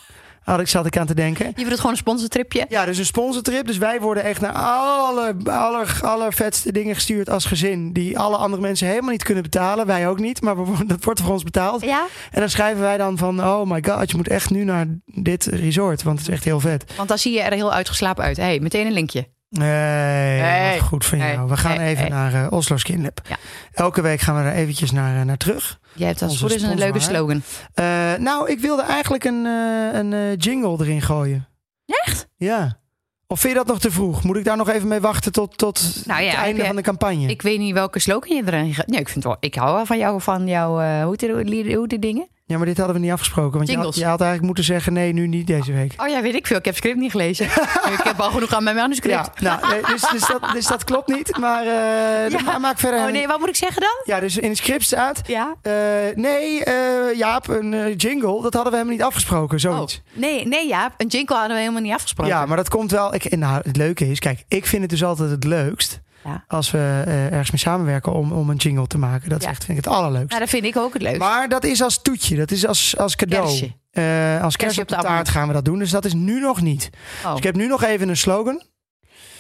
[0.43, 1.53] Had ik, zat ik aan te denken.
[1.57, 2.67] Je wilt gewoon een sponsortripje.
[2.69, 3.67] Ja, dus een sponsortrip.
[3.67, 7.93] Dus wij worden echt naar alle aller, allervetste dingen gestuurd als gezin.
[7.93, 9.87] Die alle andere mensen helemaal niet kunnen betalen.
[9.87, 11.83] Wij ook niet, maar we dat wordt voor ons betaald.
[11.83, 14.87] Ja, En dan schrijven wij dan van, oh my god, je moet echt nu naar
[15.05, 16.03] dit resort.
[16.03, 16.93] Want het is echt heel vet.
[16.97, 18.37] want dan zie je er heel uitgeslapen uit.
[18.37, 19.29] hey, meteen een linkje.
[19.49, 21.49] Nee, wat goed van jou.
[21.49, 23.21] We gaan even naar eh, Oslo Skinlab.
[23.29, 23.37] Ja.
[23.73, 25.81] Elke week gaan we er eventjes naar, eh, naar terug.
[25.95, 27.43] Jij hebt als goed is een leuke slogan.
[27.75, 31.49] Eh, nou, ik wilde eigenlijk een, eh, een eh, jingle erin gooien.
[31.87, 32.27] Echt?
[32.37, 32.81] Ja.
[33.27, 34.23] Of vind je dat nog te vroeg?
[34.23, 36.77] Moet ik daar nog even mee wachten tot, tot Nou ja, het einde je- van
[36.77, 37.27] de campagne?
[37.29, 38.87] Ik weet niet welke slogan je erin gaat.
[38.87, 41.99] Nee, ik vind wel, ik hou wel van jou, van jouw, hoe die- hoe die
[41.99, 42.29] dingen?
[42.53, 43.57] Ja, maar dit hadden we niet afgesproken.
[43.59, 44.03] Want je had, Jingles.
[44.03, 45.93] je had eigenlijk moeten zeggen, nee, nu niet deze week.
[45.97, 46.57] Oh ja, weet ik veel.
[46.57, 47.47] Ik heb het script niet gelezen.
[47.97, 49.31] ik heb al genoeg aan mijn manuscript.
[49.41, 51.37] Ja, nou, nee, dus, dus, dat, dus dat klopt niet.
[51.39, 52.43] Maar eh Ja.
[52.45, 53.01] ma- maak verder.
[53.07, 53.91] Oh nee, wat moet ik zeggen dan?
[54.05, 55.21] Ja, dus in het script staat...
[55.27, 55.55] Ja.
[55.63, 55.73] eh,
[56.15, 59.55] nee, eh, Jaap, een jingle, dat hadden we helemaal niet afgesproken.
[59.57, 60.03] Oh, Zoiets.
[60.13, 60.91] nee, nee, ja.
[60.97, 62.33] Een jingle hadden we helemaal niet afgesproken.
[62.33, 63.15] Ja, maar dat komt wel.
[63.15, 66.45] Ik, nou, het leuke is, kijk, ik vind het dus altijd het leukst Ja.
[66.49, 69.29] als we eh, ergens mee samenwerken om, om een jingle te maken.
[69.29, 69.51] Dat is Ja.
[69.51, 70.29] echt, vind ik het allerleukst.
[70.29, 71.19] Nou, dat vind ik ook het leukste.
[71.25, 73.47] Maar dat is als toetje, dat is als, als cadeau.
[73.47, 73.73] Kersje.
[73.91, 75.79] Eh, als kerst op de taart gaan we dat doen.
[75.79, 76.91] Dus dat is nu nog niet.
[77.25, 78.63] Oh, Dus ik heb nu nog even een slogan.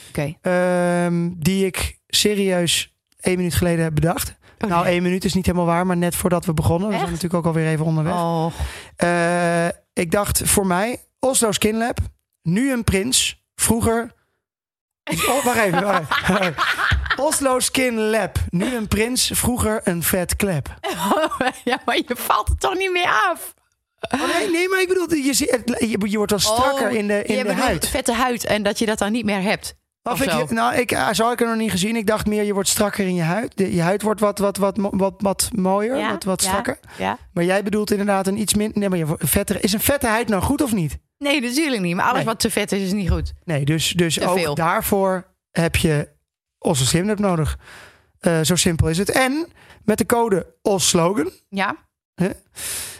[0.08, 0.34] oké.
[0.40, 4.34] ehm, die ik serieus één minuut geleden heb bedacht.
[4.58, 6.88] Oh, nou, één minuut is niet helemaal waar, maar net voordat we begonnen.
[6.88, 7.02] We Echt?
[7.02, 8.14] zijn natuurlijk ook alweer even onderweg.
[8.14, 8.46] Oh,
[8.96, 11.98] Eh, ik dacht voor mij, Oslo Skin Lab,
[12.42, 14.12] nu een prins, vroeger...
[15.28, 15.82] Oh, wacht even.
[15.82, 16.54] wacht even.
[17.16, 18.38] Oslo Skin Lab.
[18.50, 20.68] Nu een prins, vroeger een vet klep.
[21.64, 23.54] ja, maar je valt er toch niet meer af.
[24.10, 27.06] Oh, nee, nee, maar ik bedoel, je, ziet- het- je, wordt wel strakker Oh, in
[27.08, 27.88] de, in je de huid.
[27.88, 29.74] Vette huid en dat je dat dan niet meer hebt.
[30.02, 30.46] Of Of ik, zo.
[30.48, 31.96] nou, ik, eh, zo had ik er nog niet gezien.
[31.96, 33.56] Ik dacht meer, je wordt strakker in je huid.
[33.56, 36.78] De, je huid wordt wat, wat, wat, wat, wat mooier, Ja, wat, wat strakker.
[36.98, 37.18] Ja.
[37.32, 38.78] Maar jij bedoelt inderdaad een iets minder...
[38.78, 39.60] Nee, maar je.
[39.60, 40.98] Is een vette huid nou goed of niet?
[41.18, 41.94] Nee, natuurlijk niet.
[41.94, 42.24] Maar alles Nee.
[42.24, 43.32] wat te vet is, is niet goed.
[43.44, 44.54] Nee, dus, dus Te ook veel.
[44.54, 46.08] daarvoor heb je
[46.62, 47.58] Oslo Slim Lab nodig.
[48.20, 49.10] Eh, zo simpel is het.
[49.10, 49.46] En
[49.84, 51.76] met de code OSSLOGAN Ja.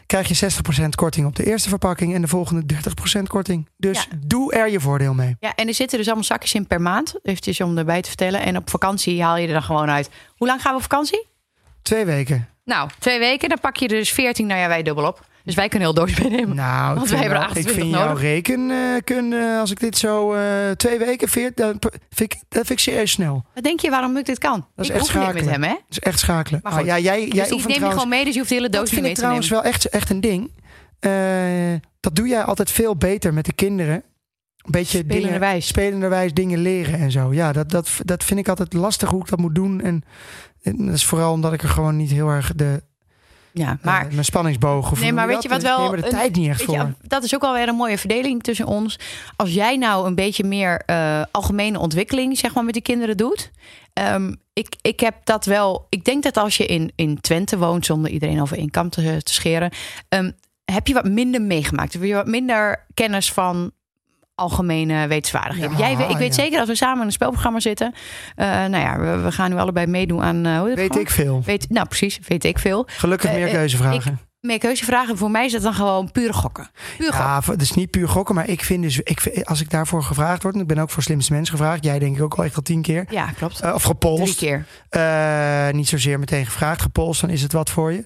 [0.07, 2.15] krijg je 60% korting op de eerste verpakking...
[2.15, 2.63] en de volgende
[3.19, 3.69] 30% korting.
[3.77, 4.19] Dus Ja.
[4.27, 5.37] doe er je voordeel mee.
[5.41, 5.55] ja.
[5.55, 7.15] En er zitten dus allemaal zakjes in per maand.
[7.23, 8.41] Eventjes om erbij te vertellen.
[8.43, 10.11] En op vakantie haal je er dan gewoon uit.
[10.37, 11.27] Hoe lang gaan we op vakantie?
[11.83, 12.49] Twee weken.
[12.65, 13.49] Nou, twee weken.
[13.49, 14.47] Dan pak je er dus 14.
[14.47, 15.27] Nou ja, wij dubbel op.
[15.45, 16.57] Dus wij kunnen heel doos meenemen.
[16.57, 18.23] Nou, Want ik wij vind, hebben er ik 28 vind jouw nodig.
[18.23, 21.61] rekenkunde, als ik dit zo eh, twee weken veert,
[22.11, 23.45] vind ik, dat vind ik serieus snel.
[23.55, 24.67] Wat denk je waarom ik dit kan?
[24.77, 25.49] is ik echt dit met schakelen.
[25.53, 25.69] hem, hè?
[25.69, 26.61] Dat is echt schakelen.
[26.63, 28.51] Maar Ah, ja, jij, Dus jij ik neem je trouwens, gewoon mee, dus je hoeft
[28.51, 29.41] de hele dat doos niet vind mee ik te nemen.
[29.41, 30.51] trouwens wel echt, echt een ding.
[31.01, 33.95] Eh, dat doe jij altijd veel beter met de kinderen.
[33.95, 35.67] Een beetje dingen, Spelenderwijs.
[35.67, 37.33] spelenderwijs dingen leren en zo.
[37.35, 39.81] Ja, dat, dat, dat vind ik altijd lastig hoe ik dat moet doen.
[39.81, 40.05] En,
[40.63, 42.83] en dat is vooral omdat ik er gewoon niet heel erg de,
[43.53, 44.93] Ja, maar eh, mijn spanningsboog...
[44.93, 46.75] Of Nee, maar weet je wat wel er de een- tijd niet echt voor.
[46.75, 48.99] je, dat is ook alweer een mooie verdeling tussen ons.
[49.37, 53.51] Als jij nou een beetje meer eh, algemene ontwikkeling zeg maar, met die kinderen doet.
[53.93, 55.87] Ehm, ik, ik heb dat wel.
[55.89, 59.21] Ik denk dat als je in, in Twente woont, zonder iedereen over één kam te,
[59.23, 59.71] te scheren.
[60.09, 60.31] ehm,
[60.65, 61.93] heb je wat minder meegemaakt.
[61.93, 63.73] Heb je wat minder kennis van
[64.35, 65.79] algemene wetenswaardigheden.
[65.79, 66.43] Ja, Jij, ik weet ja.
[66.43, 67.95] zeker als we samen in een spelprogramma zitten.
[68.37, 70.47] eh, nou ja, we, we gaan nu allebei meedoen aan.
[70.47, 71.01] eh, Weet gewoon?
[71.03, 71.43] ik veel.
[71.45, 72.85] Weet, nou, precies, weet ik veel.
[72.87, 74.21] Gelukkig Eh, meer keuzevragen.
[74.41, 75.17] Meer keuzevragen.
[75.19, 76.71] Voor mij is dat dan gewoon pure gokken.
[76.99, 77.25] Puur gokken.
[77.31, 80.03] Ja, het is niet puur gokken, maar ik vind dus, ik vind, als ik daarvoor
[80.03, 82.45] gevraagd word, en ik ben ook voor slimste mensen gevraagd, jij denk ik ook al
[82.45, 83.55] echt al tien keer, Ja, klopt.
[83.55, 84.37] Of Drie gepolst.
[84.39, 84.67] keer.
[84.89, 88.05] Eh, niet zozeer meteen gevraagd, gepolst, dan is het wat voor je.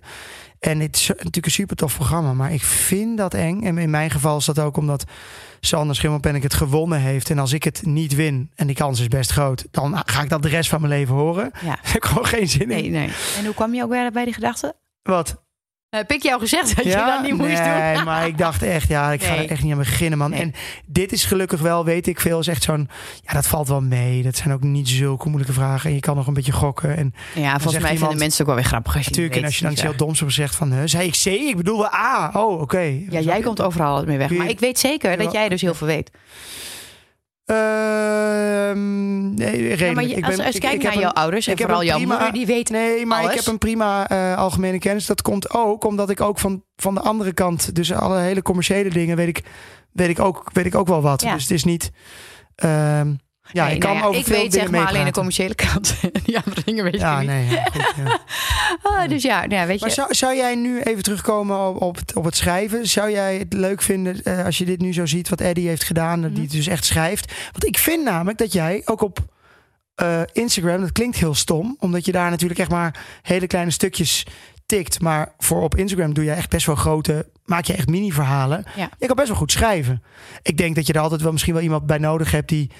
[0.60, 3.62] En het is natuurlijk een super tof programma, maar ik vind dat eng.
[3.62, 5.04] En in mijn geval is dat ook omdat
[5.60, 7.30] Sander Schimmelpenninck het gewonnen heeft.
[7.30, 10.28] En als ik het niet win, en die kans is best groot, dan ga ik
[10.28, 11.50] dat de rest van mijn leven horen.
[11.54, 11.60] Ja.
[11.66, 12.68] Daar heb ik gewoon geen zin in.
[12.68, 13.10] Nee, nee.
[13.38, 14.74] En hoe kwam je ook weer bij die gedachte?
[15.02, 15.44] Wat?
[15.90, 18.04] Heb ik jou gezegd dat je dat niet moest nee, doen?
[18.04, 19.44] maar ik dacht echt, ja, ik ga Nee.
[19.44, 20.30] er echt niet aan beginnen, man.
[20.30, 20.40] Nee.
[20.40, 20.52] En
[20.86, 22.88] dit is gelukkig wel, weet ik veel, is echt zo'n,
[23.22, 24.22] ja, dat valt wel mee.
[24.22, 25.88] Dat zijn ook niet zulke moeilijke vragen.
[25.88, 26.96] En je kan nog een beetje gokken.
[26.96, 29.36] En Ja, volgens mij vinden iemand- mensen het ook wel weer grappig als je natuurlijk,
[29.36, 31.26] en als je dan iets heel doms op zegt van, zei ik C?
[31.26, 32.30] Ik bedoel A.
[32.34, 32.78] Oh, oké.
[33.10, 34.30] Ja, jij komt overal mee weg.
[34.30, 36.10] Maar ik weet zeker Ja, dat jij dus heel veel weet.
[37.46, 39.78] Ehm, nee, redelijk.
[39.80, 41.84] Ja, maar je- Ik als, ben- als ik- kijk ik naar jouw ouders en vooral
[41.84, 43.30] jouw moeder, die weet Nee, maar alles.
[43.30, 45.06] ik heb een prima eh, algemene kennis.
[45.06, 48.90] Dat komt ook omdat ik ook van, van de andere kant, dus alle hele commerciële
[48.90, 49.42] dingen, weet ik,
[49.92, 51.22] weet ik, ook, weet ik ook wel wat.
[51.22, 51.32] Ja.
[51.32, 51.90] Dus het is niet.
[52.54, 53.14] ehm,
[53.52, 55.94] ja, Nee, ik kan nou ja, over ik weet zeg maar alleen de commerciële kant.
[56.24, 57.28] Die andere dingen weet Ja, niet.
[57.28, 57.46] nee.
[57.46, 58.18] ja, ja.
[58.82, 59.94] Ah, dus ja, ja, weet Maar je.
[59.94, 62.86] zou, zou jij nu even terugkomen op, op, het, op het schrijven?
[62.86, 65.84] Zou jij het leuk vinden eh, als je dit nu zo ziet, wat Eddie heeft
[65.84, 66.46] gedaan, dat die Mhm.
[66.46, 67.32] het dus echt schrijft?
[67.52, 69.18] Want ik vind namelijk dat jij ook op
[69.94, 74.26] eh, Instagram, dat klinkt heel stom, omdat je daar natuurlijk echt maar hele kleine stukjes
[74.66, 75.00] tikt.
[75.00, 78.64] Maar voor op Instagram doe je echt best wel grote, maak je echt mini-verhalen.
[78.76, 78.88] Ja.
[78.98, 80.02] Je kan best wel goed schrijven.
[80.42, 82.70] Ik denk dat je er altijd wel misschien wel iemand bij nodig hebt die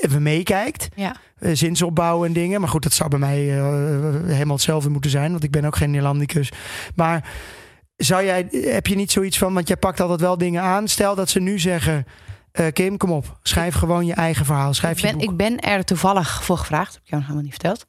[0.00, 0.88] even meekijkt.
[0.94, 1.16] Ja.
[1.38, 2.60] Eh, zinsopbouw en dingen.
[2.60, 3.64] Maar goed, dat zou bij mij eh,
[4.26, 5.30] helemaal hetzelfde moeten zijn.
[5.30, 6.52] Want ik ben ook geen Neerlandicus.
[6.94, 7.30] Maar
[7.96, 9.54] zou jij, heb je niet zoiets van...
[9.54, 10.88] Want jij pakt altijd wel dingen aan.
[10.88, 12.06] Stel dat ze nu zeggen...
[12.52, 13.38] eh, Kim, kom op.
[13.42, 14.74] Schrijf gewoon je eigen verhaal.
[14.74, 15.30] Schrijf Ik je ben, boek.
[15.30, 16.92] ik ben er toevallig voor gevraagd.
[16.94, 17.86] Heb ik jou nog helemaal niet verteld.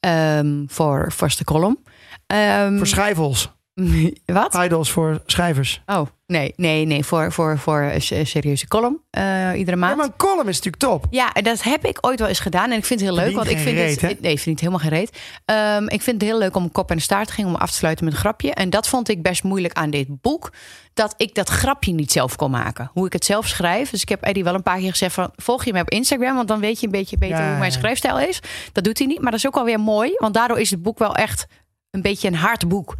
[0.00, 1.78] Ehm, voor vaste column.
[2.26, 3.52] Ehm, Voor schrijvels.
[4.26, 4.50] wat?
[4.50, 5.82] Titles voor schrijvers.
[5.86, 7.04] Oh, nee, nee, nee.
[7.04, 9.00] Voor, voor, voor een se- serieuze column.
[9.10, 9.22] eh,
[9.56, 9.96] iedere Ja, maand.
[9.96, 11.06] maar een column is natuurlijk top.
[11.10, 12.70] Ja, dat heb ik ooit wel eens gedaan.
[12.70, 13.34] En ik vind het heel leuk.
[13.34, 14.20] Want ik vind reet, het.
[14.20, 15.18] Nee, ik vind het helemaal geen reet.
[15.44, 17.44] Ehm, ik vind het heel leuk om kop en staart te gaan.
[17.46, 18.52] Om af te sluiten met een grapje.
[18.54, 20.52] En dat vond ik best moeilijk aan dit boek.
[20.94, 22.90] Dat ik dat grapje niet zelf kon maken.
[22.92, 23.90] Hoe ik het zelf schrijf.
[23.90, 25.30] Dus ik heb Eddie wel een paar keer gezegd van...
[25.36, 27.72] volg je mij op Instagram, want dan weet je een beetje beter Ja, hoe mijn
[27.72, 27.78] ja.
[27.78, 28.40] schrijfstijl is.
[28.72, 29.20] Dat doet hij niet.
[29.20, 30.12] Maar dat is ook alweer mooi.
[30.18, 31.46] Want daardoor is het boek wel echt
[31.90, 32.96] een beetje een hard boek.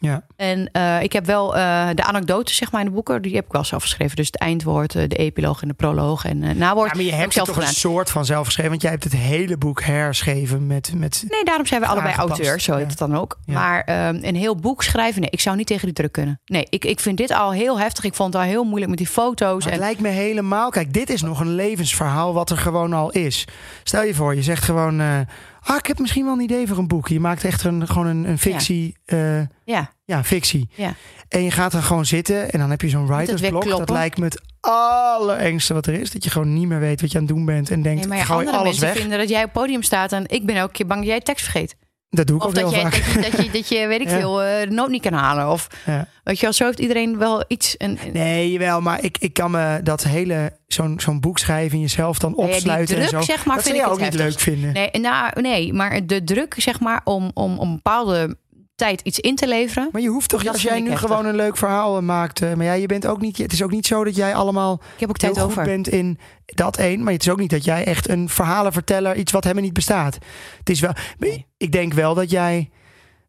[0.00, 0.22] Ja.
[0.36, 3.22] En eh, ik heb wel eh, de anekdotes zeg maar, in de boeken.
[3.22, 4.16] Die heb ik wel zelf geschreven.
[4.16, 6.90] Dus het eindwoord, eh, de epiloog en de proloog en eh nawoord.
[6.90, 7.70] Ja, maar je hebt zelf toch gedaan.
[7.70, 8.70] een soort van zelf geschreven.
[8.70, 10.92] Want jij hebt het hele boek herschreven met...
[10.94, 12.88] met Nee, daarom zijn we allebei Aangepast, auteur, zo heet ja.
[12.88, 13.38] het dan ook.
[13.44, 13.54] Ja.
[13.54, 16.40] Maar ehm, een heel boek schrijven, nee, ik zou niet tegen die druk kunnen.
[16.44, 18.04] Nee, ik, ik vind dit al heel heftig.
[18.04, 19.64] Ik vond het al heel moeilijk met die foto's.
[19.64, 20.70] Het En, lijkt me helemaal.
[20.70, 23.44] Kijk, dit is nog een levensverhaal wat er gewoon al is.
[23.82, 25.26] Stel je voor, je zegt gewoon.
[25.62, 27.08] Eh, ah, ik heb misschien wel een idee voor een boek.
[27.08, 28.96] Je maakt echt een, gewoon een, een fictie.
[29.04, 29.48] Ja.
[29.64, 30.68] ja, ja, fictie.
[30.74, 30.94] Ja.
[31.28, 33.68] En je gaat er gewoon zitten en dan heb je zo'n het writersblok.
[33.68, 36.10] Dat lijkt me het allerengste wat er is.
[36.10, 37.70] Dat je gewoon niet meer weet wat je aan het doen bent.
[37.70, 38.96] En denkt, Nee, maar ja, alles mensen weg.
[38.96, 41.20] vinden dat jij op het podium staat en ik ben elke keer bang dat jij
[41.20, 41.76] tekst vergeet.
[42.10, 43.04] Dat doe ik Of ook dat heel je, vaak.
[43.04, 44.18] dat, je, dat, je, dat je, weet ik Ja.
[44.18, 45.50] veel, eh, de noot niet kan halen.
[45.50, 46.06] Of Ja.
[46.24, 47.76] weet je wel, zo heeft iedereen wel iets.
[47.76, 51.72] En, en- Nee, jawel, maar ik, ik kan me dat hele, zo'n zo'n boek schrijven
[51.72, 53.26] en jezelf dan ja, opsluiten en druk, zo.
[53.32, 54.72] zeg maar, dat vind ik ook niet leuk vinden.
[54.72, 58.36] Nee, nou, nee, maar de druk, zeg maar, om, om, om een bepaalde
[58.78, 59.88] tijd iets in te leveren.
[59.92, 61.08] Maar je hoeft toch, Dat als jij nu heftig.
[61.08, 62.42] gewoon een leuk verhaal eh, maakt.
[62.42, 64.80] eh, Maar ja, je bent ook niet, het is ook niet zo dat jij allemaal
[64.94, 65.64] Ik heb ook tijd over.
[65.64, 67.02] bent in dat één.
[67.02, 70.18] Maar het is ook niet dat jij echt een verhalenverteller, iets wat helemaal niet bestaat.
[70.58, 71.46] Het is wel, Nee.
[71.56, 72.70] ik denk wel dat jij,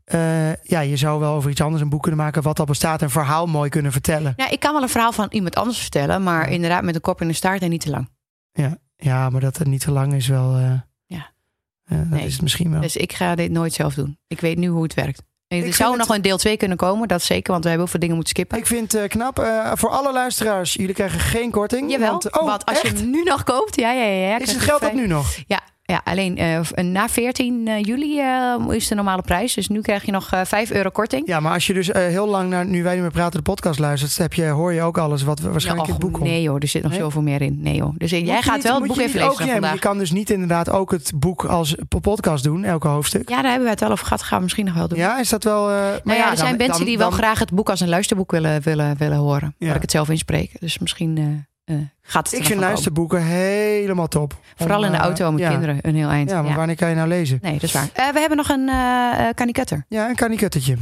[0.04, 3.02] eh, ja, je zou wel over iets anders een boek kunnen maken wat al bestaat.
[3.02, 4.34] Een verhaal mooi kunnen vertellen.
[4.36, 7.22] Ja, ik kan wel een verhaal van iemand anders vertellen, maar inderdaad met een kop
[7.22, 8.10] in de staart en niet te lang.
[9.02, 10.58] Ja, maar dat het niet te lang is wel.
[11.06, 11.32] Ja.
[11.86, 12.26] dat Nee.
[12.26, 12.82] is het misschien wel.
[12.82, 14.18] Dus ik ga dit nooit zelf doen.
[14.28, 15.22] Ik weet nu hoe het werkt.
[15.50, 17.88] Er zou het- nog een deel 2 kunnen komen, dat zeker, want we hebben heel
[17.88, 18.58] veel dingen moeten skippen.
[18.58, 19.39] Ik vind het eh, knap.
[19.39, 21.91] Eh, voor alle luisteraars, jullie krijgen geen korting.
[21.91, 24.28] Jawel, Want, oh, want als je hem nu nog koopt, ja, ja, ja.
[24.30, 25.36] ja Is het geld dat nu nog?
[25.47, 25.60] Ja,
[26.04, 29.54] alleen eh, na 14 juli eh, is de normale prijs.
[29.54, 31.28] Dus nu krijg je nog eh 5 euro korting.
[31.28, 33.52] Ja, maar als je dus eh, heel lang naar Nu Wij Niet Meer Praten de
[33.52, 34.18] podcast luistert...
[34.18, 36.32] Heb je, hoor je ook alles wat we waarschijnlijk Ja, in het boek komt.
[36.32, 37.00] Nee joh, er zit nog Nee?
[37.00, 37.60] zoveel meer in.
[37.62, 37.94] Nee joh.
[37.98, 39.74] Dus eh, Moet jij gaat niet- wel het boek even lezen ook- ja, maar vandaag.
[39.74, 43.30] Je kan dus niet inderdaad ook het boek als po- podcast doen, elke hoofdstuk.
[43.30, 44.22] Ja, daar hebben we het wel over gehad.
[44.24, 44.98] Gaan we misschien nog wel doen.
[44.98, 45.70] Ja, is dat wel...
[45.70, 47.70] eh, maar Nou ja, er dan- zijn mensen dan- die wel dan- graag het boek
[47.70, 49.56] als een luisterboek willen, willen, willen horen.
[49.58, 49.66] Ja.
[49.68, 50.52] Waar ik het zelf inspreek.
[50.60, 51.30] Dus misschien eh, eh,
[52.01, 54.38] gaat het Ik vind luisterboeken helemaal top.
[54.55, 55.49] Vooral Om, in de eh, auto met ja.
[55.49, 56.30] kinderen een heel eind.
[56.30, 56.57] Ja, maar Ja.
[56.57, 57.39] wanneer kan je nou lezen?
[57.41, 57.89] Nee, dat is waar.
[57.93, 59.86] Eh, we hebben nog een eh kanikutter.
[59.88, 60.78] Ja, een kanikuttetje.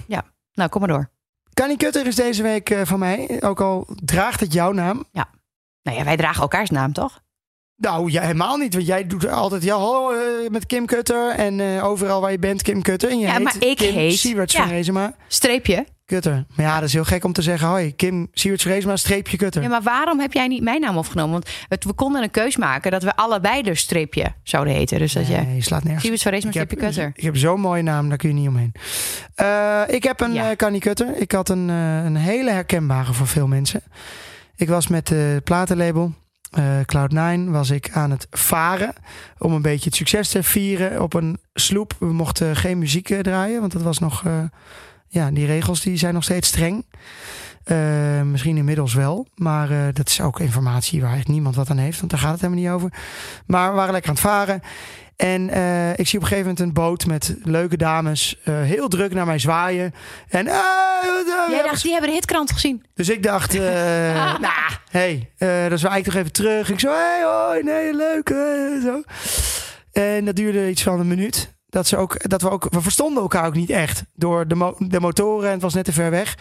[0.53, 1.09] Nou, kom maar door.
[1.53, 3.41] Kanikutter is deze week eh, van mij.
[3.43, 5.05] Ook al draagt het jouw naam.
[5.83, 7.21] Nou ja, wij dragen elkaars naam, toch?
[7.78, 8.73] Nou, ja, helemaal niet.
[8.73, 11.30] Want jij doet altijd, ja, hallo eh, met Kim Kutter.
[11.30, 13.09] En eh, overal waar je bent, Kim Kutter.
[13.09, 14.59] En Ja, maar ik Kim heet- Siewerts ja.
[14.61, 15.86] van Reesema Streepje.
[16.05, 16.45] Kutter.
[16.55, 17.67] Maar ja, dat is heel gek om te zeggen.
[17.67, 19.61] Hoi, Kim Siewerts van streepje Kutter.
[19.61, 21.32] Ja, maar waarom heb jij niet mijn naam opgenomen?
[21.32, 24.99] Want het, we konden een keus maken dat we allebei de streepje zouden heten.
[24.99, 25.55] Dus dat nee, je...
[25.55, 26.01] je slaat nergens.
[26.01, 27.11] Siebert van streepje kutter.
[27.15, 28.71] ik heb zo'n mooie naam, daar kun je niet omheen.
[29.36, 30.55] Eh, ik heb een Ja.
[30.55, 31.15] Kannie Kutter.
[31.17, 33.82] Ik had een, een hele herkenbare voor veel mensen.
[34.55, 36.13] Ik was met het platenlabel
[36.52, 38.93] eh, Cloud9 was ik aan het varen
[39.38, 41.95] om een beetje het succes te vieren op een sloep.
[42.00, 44.43] We mochten geen muziek eh, draaien, want dat was nog, eh,
[45.08, 46.86] ja, die regels die zijn nog steeds streng.
[48.24, 52.12] Misschien inmiddels wel, maar dat is ook informatie waar echt niemand wat aan heeft, want
[52.12, 52.93] daar gaat het helemaal niet over.
[53.45, 54.62] Maar we waren lekker aan het varen.
[55.18, 58.88] En eh, ik zie op een gegeven moment een boot met leuke dames eh, heel
[58.88, 59.93] druk naar mij zwaaien.
[60.30, 60.55] En, wat,
[61.49, 62.86] Jij dacht, die hebben de hitkrant gezien.
[62.93, 63.61] dus ik dacht, eh
[64.39, 66.70] nou, hey, eh dan zwaai ik toch even terug.
[66.70, 69.01] Ik zo, hey, hoi, nee, leuk, eh, zo.
[69.91, 71.55] En dat duurde iets van een minuut.
[71.70, 74.76] Dat, ze ook, dat we ook, we verstonden elkaar ook niet echt door de, mo-
[74.80, 76.36] de motoren en het was net te ver weg.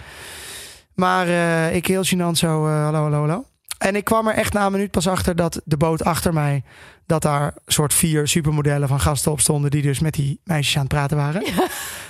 [0.94, 3.44] Maar eh, ik heel gênant zo, eh, hallo, hallo, hallo.
[3.78, 6.62] En ik kwam er echt na een minuut pas achter dat de boot achter mij,
[7.06, 10.80] dat daar soort vier supermodellen van gasten op stonden die dus met die meisjes aan
[10.82, 11.42] het praten waren.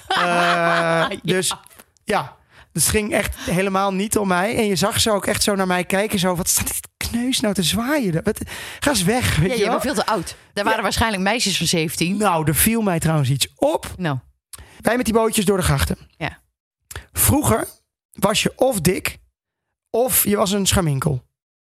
[0.08, 1.54] Eh, Dus
[2.04, 2.36] ja,
[2.72, 4.56] dus het ging echt helemaal niet om mij.
[4.56, 6.18] En je zag ze ook echt zo naar mij kijken.
[6.18, 8.20] Zo, wat staat dit kneus nou te zwaaien?
[8.24, 8.40] Wat,
[8.80, 9.72] ga eens weg, weet Ja, je je wel?
[9.78, 10.36] bent veel te oud.
[10.52, 12.16] Daar waren waarschijnlijk meisjes van 17.
[12.16, 13.94] Nou, er viel mij trouwens iets op.
[13.96, 14.18] Nou,
[14.80, 15.96] Wij met die bootjes door de grachten.
[16.16, 16.38] Ja.
[17.12, 17.68] Vroeger
[18.12, 19.18] was je of dik,
[19.90, 21.25] of je was een scharminkel.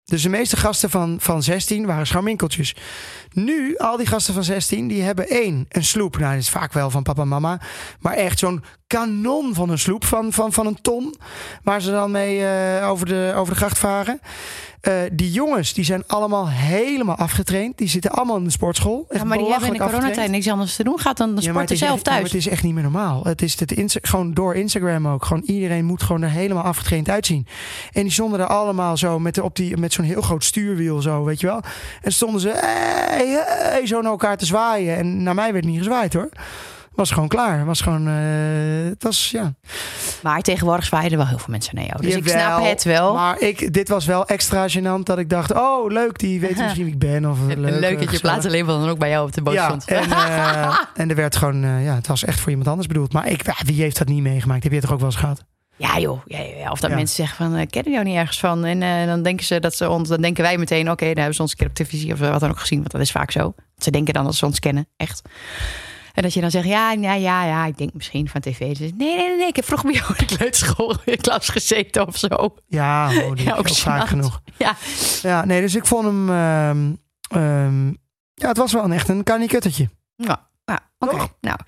[0.04, 2.76] Dus de meeste gasten van, van 16 waren scharminkeltjes.
[3.32, 6.18] Nu, al die gasten van 16, die hebben één, een sloep.
[6.18, 7.60] Nou, dat is vaak wel van papa en mama.
[8.00, 11.14] Maar echt zo'n kanon van een sloep van, van, van een ton.
[11.62, 14.20] Waar ze dan mee eh, over, de, over de gracht varen.
[14.84, 17.78] Eh, die jongens, die zijn allemaal helemaal afgetraind.
[17.78, 19.06] Die zitten allemaal in de sportschool.
[19.08, 20.32] Echt ja, maar die hebben in de coronatijd afgetraind.
[20.32, 21.00] niks anders te doen.
[21.00, 22.32] Gaat dan de Ja, sporten zelf echt- ja, maar thuis.
[22.32, 23.24] het is echt niet meer normaal.
[23.24, 25.24] Het is het gewoon door Instagram ook.
[25.24, 27.46] Gewoon iedereen moet gewoon er helemaal afgetraind uitzien.
[27.92, 31.24] En die stonden er allemaal zo met, op die, met zo'n heel groot stuurwiel zo,
[31.24, 31.60] weet je wel.
[32.02, 34.96] En stonden ze hey, hey, zo naar elkaar te zwaaien.
[34.96, 36.28] En naar mij werd niet gezwaaid hoor.
[36.94, 37.64] Was gewoon klaar.
[37.64, 38.14] Was gewoon, eh,
[38.90, 39.54] het was, ja.
[40.22, 42.02] Maar tegenwoordig zwaaien er wel heel veel mensen naar jou.
[42.02, 43.14] Dus ik snap het wel.
[43.14, 46.84] Maar ik, dit was wel extra gênant dat ik dacht, oh leuk, die weet misschien
[46.84, 47.30] wie ik ben.
[47.30, 48.20] Of leuk, Leuk, eh, dat je gezellig.
[48.20, 49.84] platenlabel dan ook bij jou op de boot Ja, stond.
[49.84, 53.12] en, eh, en er werd gewoon, eh, ja, het was echt voor iemand anders bedoeld.
[53.12, 54.62] Maar ik, wie heeft dat niet meegemaakt?
[54.62, 55.44] Heb je het toch ook wel eens gehad?
[55.76, 56.70] Ja joh, ja, ja, ja.
[56.70, 56.96] of dat Ja.
[56.96, 58.64] mensen zeggen van, uh, kennen jou niet ergens van?
[58.64, 61.34] En eh, dan denken ze dat ze ons, dan denken wij meteen, oké, daar hebben
[61.34, 63.30] ze ons een keer op televisie of wat dan ook gezien, want dat is vaak
[63.30, 63.54] zo.
[63.78, 65.22] Ze denken dan dat ze ons kennen, echt.
[66.14, 68.58] En dat je dan zegt, ja, ja, ja, ja, ik denk misschien van tv.
[68.58, 70.26] Dus, nee, nee, nee, nee, ik heb vroeger bij jou in
[71.04, 72.54] de klas gezeten of zo.
[72.66, 74.40] Ja, oh, Ja, ook, vaak genoeg.
[74.56, 74.76] Ja,
[75.22, 76.92] Ja, nee, dus ik vond hem, ehm,
[77.28, 77.86] ehm,
[78.34, 79.88] ja, het was wel een echt een kannikuttertje.
[80.16, 80.52] ja.
[80.66, 81.16] Ja, oké.
[81.40, 81.58] Nou,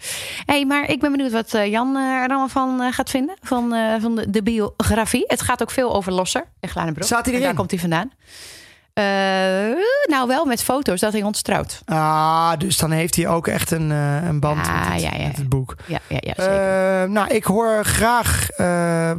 [0.47, 3.37] hey, maar ik ben benieuwd wat eh, Jan eh, er allemaal van eh, gaat vinden.
[3.41, 5.25] Van, van de, de biografie.
[5.27, 7.07] Het gaat ook veel over Losser en Glanenbroek.
[7.07, 7.47] Staat hij En erin?
[7.47, 8.13] Daar komt hij vandaan.
[8.97, 9.05] Eh,
[10.09, 11.83] nou, wel met foto's dat hij ons trouwt.
[11.85, 15.19] Ah, dus dan heeft hij ook echt een, eh, een band Ja, met, het, ja,
[15.19, 15.75] ja, met het boek.
[15.87, 17.03] Ja, ja, ja zeker.
[17.03, 18.49] Eh, nou, ik hoor graag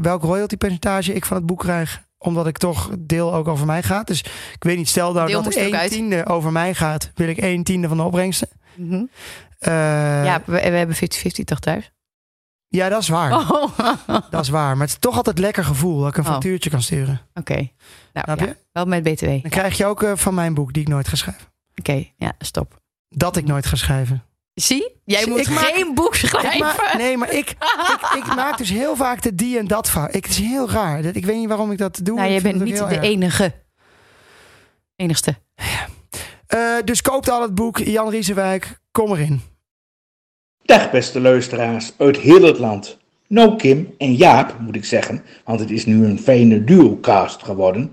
[0.02, 2.02] welk royalty-percentage ik van het boek krijg.
[2.18, 4.08] Omdat ik toch deel ook over mij gaat.
[4.08, 4.20] Dus
[4.54, 5.92] ik weet niet, stel nou dat moest er ook één uit.
[5.92, 7.12] tiende over mij gaat.
[7.16, 8.48] Wil ik één tiende van de opbrengsten.
[8.76, 9.04] Mhm.
[9.60, 11.92] Ja, we, we hebben 50-50 toch thuis?
[12.68, 13.32] Ja, dat is waar.
[13.34, 13.78] Oh,
[14.30, 14.72] Dat is waar.
[14.78, 16.30] Maar het is toch altijd lekker gevoel dat ik een Oh.
[16.32, 17.22] factuurtje kan sturen.
[17.34, 17.70] Oké.
[18.14, 19.26] Nou, ja, wel met BTW.
[19.26, 21.46] Dan Oké, krijg je ook eh, van mijn boek die ik nooit ga schrijven.
[22.18, 22.80] ja, stop.
[23.10, 24.24] Dat ik nooit ga schrijven.
[24.54, 24.96] Zie?
[25.06, 26.98] Jij moet ik maak- geen boek schrijven.
[26.98, 27.58] Nee, maar ik, ik,
[28.18, 30.14] ik maak dus heel vaak de die en dat fout.
[30.14, 31.04] Het is heel raar.
[31.06, 32.16] Ik weet niet waarom ik dat doe.
[32.16, 33.02] nou, je bent niet de erg.
[33.04, 33.54] enige.
[34.96, 35.36] Enigste.
[36.48, 37.78] Eh, dus koopt al het boek.
[37.78, 39.42] Jan Riesenwijk, kom erin.
[40.68, 42.98] Dag beste luisteraars uit heel het land.
[43.28, 47.92] Nou Kim en Jaap moet ik zeggen, want het is nu een fijne duocast geworden.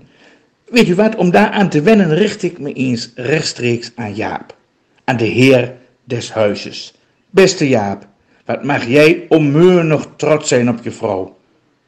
[0.69, 4.55] Weet u wat, om daaraan te wennen richt ik me eens rechtstreeks aan Jaap.
[5.03, 6.93] Aan de heer des huizes.
[7.29, 8.07] Beste Jaap,
[8.45, 11.37] wat mag jij onmeunig trots zijn op je vrouw.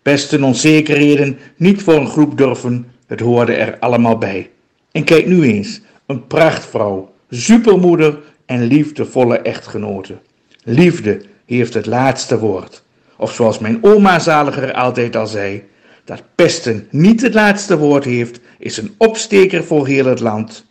[0.01, 4.49] Beste onzekerheden, niet voor een groep durven, het hoorde er allemaal bij.
[4.91, 10.17] En kijk nu eens, een prachtvrouw, supermoeder en liefdevolle echtgenote.
[10.69, 12.83] Liefde heeft het laatste woord.
[13.17, 15.63] Of zoals mijn oma zaliger altijd al zei,
[16.05, 20.65] dat pesten niet het laatste woord heeft, is een opsteker voor heel het land.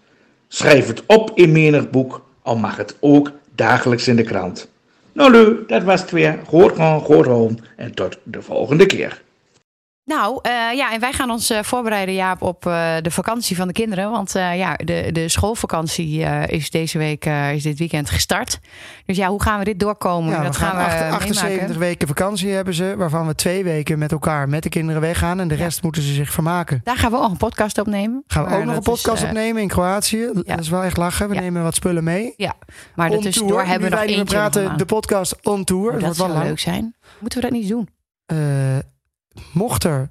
[0.49, 4.70] Schrijf het op in menig boek, al mag het ook dagelijks in de krant.
[5.12, 6.38] Nou lu, dat was het weer.
[6.47, 9.22] Goed gewoon, goed houden en tot de volgende keer.
[10.07, 13.66] Nou, eh, ja, en wij gaan ons eh, voorbereiden, Jaap, op eh, de vakantie van
[13.66, 14.11] de kinderen.
[14.11, 18.59] Want ja, de, de schoolvakantie is deze week, is dit weekend gestart.
[19.07, 20.30] Dus ja, hoe gaan we dit doorkomen?
[20.32, 21.78] Ja, dat we gaan, we acht- eh, 78 meemaken.
[21.78, 22.94] weken vakantie hebben ze.
[22.96, 25.40] Waarvan we twee weken met elkaar met de kinderen weggaan.
[25.40, 25.62] En de Ja.
[25.62, 26.80] rest moeten ze zich vermaken.
[26.84, 28.24] Daar gaan we ook een podcast opnemen.
[28.26, 30.30] Gaan we ook nog een is, podcast opnemen in Kroatië.
[30.32, 31.28] Dat is wel echt lachen.
[31.28, 32.34] We nemen wat spullen mee.
[32.36, 32.54] Ja,
[32.94, 33.66] maar On daartussendoor tour.
[33.70, 34.24] hebben we nog eentje.
[34.24, 34.76] praten, nog aan.
[34.78, 35.86] de podcast on tour.
[35.94, 36.94] Oh, dat wel zou leuk zijn.
[37.18, 37.88] Moeten we dat niet doen?
[39.53, 40.11] Mocht er...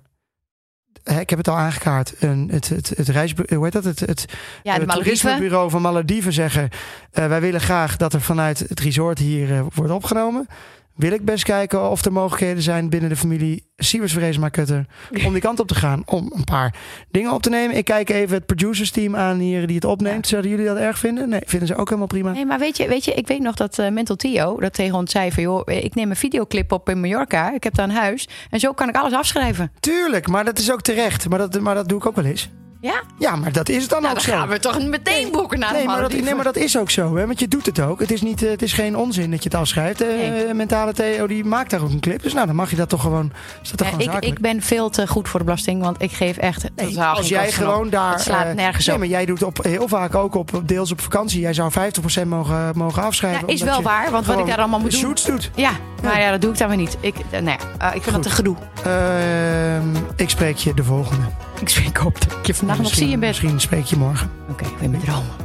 [1.03, 2.13] Ik heb het al aangekaart.
[2.19, 3.07] Een, het, het, het,
[3.49, 3.83] hoe heet dat?
[3.83, 4.25] Het, het,
[4.63, 6.69] Ja, toerismebureau van Malediven zeggen...
[7.11, 10.47] eh, wij willen graag dat er vanuit het resort hier eh, wordt opgenomen.
[10.95, 14.85] Wil ik best kijken of er mogelijkheden zijn binnen de familie Sievers Vreesma Kutter...
[15.25, 16.75] om die kant op te gaan, om een paar
[17.11, 17.77] dingen op te nemen.
[17.77, 20.27] Ik kijk even het producersteam aan hier die het opneemt.
[20.27, 21.29] Zouden jullie dat erg vinden?
[21.29, 22.31] Nee, vinden ze ook helemaal prima.
[22.31, 24.95] Nee, maar weet je, weet je, ik weet nog dat eh, Mental Tio dat tegen
[24.95, 25.43] ons zei van...
[25.43, 27.53] joh, ik neem een videoclip op in Mallorca.
[27.53, 28.27] Ik heb daar een huis.
[28.49, 29.71] En zo kan ik alles afschrijven.
[29.79, 31.29] Tuurlijk, maar dat is ook terecht.
[31.29, 32.49] Maar dat, maar dat doe ik ook wel eens.
[32.85, 33.01] Ja?
[33.17, 34.39] Ja, maar dat is het dan Nou, ook dan zo.
[34.39, 36.89] gaan we toch meteen boeken naar de Nee maar, dat, nee, maar dat is ook
[36.89, 37.25] zo, hè?
[37.25, 37.99] want je doet het ook.
[37.99, 40.01] Het is, niet, eh, het is geen onzin dat je het afschrijft.
[40.01, 40.53] Eh, Nee.
[40.53, 42.21] Mentale Theo die maakt daar ook een clip.
[42.23, 43.31] Dus nou, dan mag je dat toch gewoon.
[43.63, 46.01] Is dat toch Ja, gewoon ik, ik ben veel te goed voor de belasting, want
[46.01, 47.53] ik geef echt Nee, als jij op.
[47.53, 48.11] gewoon daar.
[48.11, 49.01] Het slaat eh, nergens nee, op.
[49.01, 51.39] maar jij doet op, heel vaak ook op deels op vakantie.
[51.39, 53.47] Jij zou 50% mogen, mogen afschrijven.
[53.47, 55.51] Ja, is wel waar, want wat ik daar allemaal moet doen- Shoots doet.
[55.55, 55.71] Ja,
[56.03, 56.97] maar ja, dat doe ik dan weer niet.
[56.99, 58.23] Ik, eh, nee, eh, ik vind dat Goed.
[58.23, 58.55] te gedoe.
[58.83, 61.23] Ehm, ik spreek je de volgende.
[61.61, 63.29] Ik, ik hoop dat ik je vandaag nog zie in bed.
[63.29, 64.31] Misschien spreek je morgen.
[64.49, 65.44] Oké, ik ben met dromen.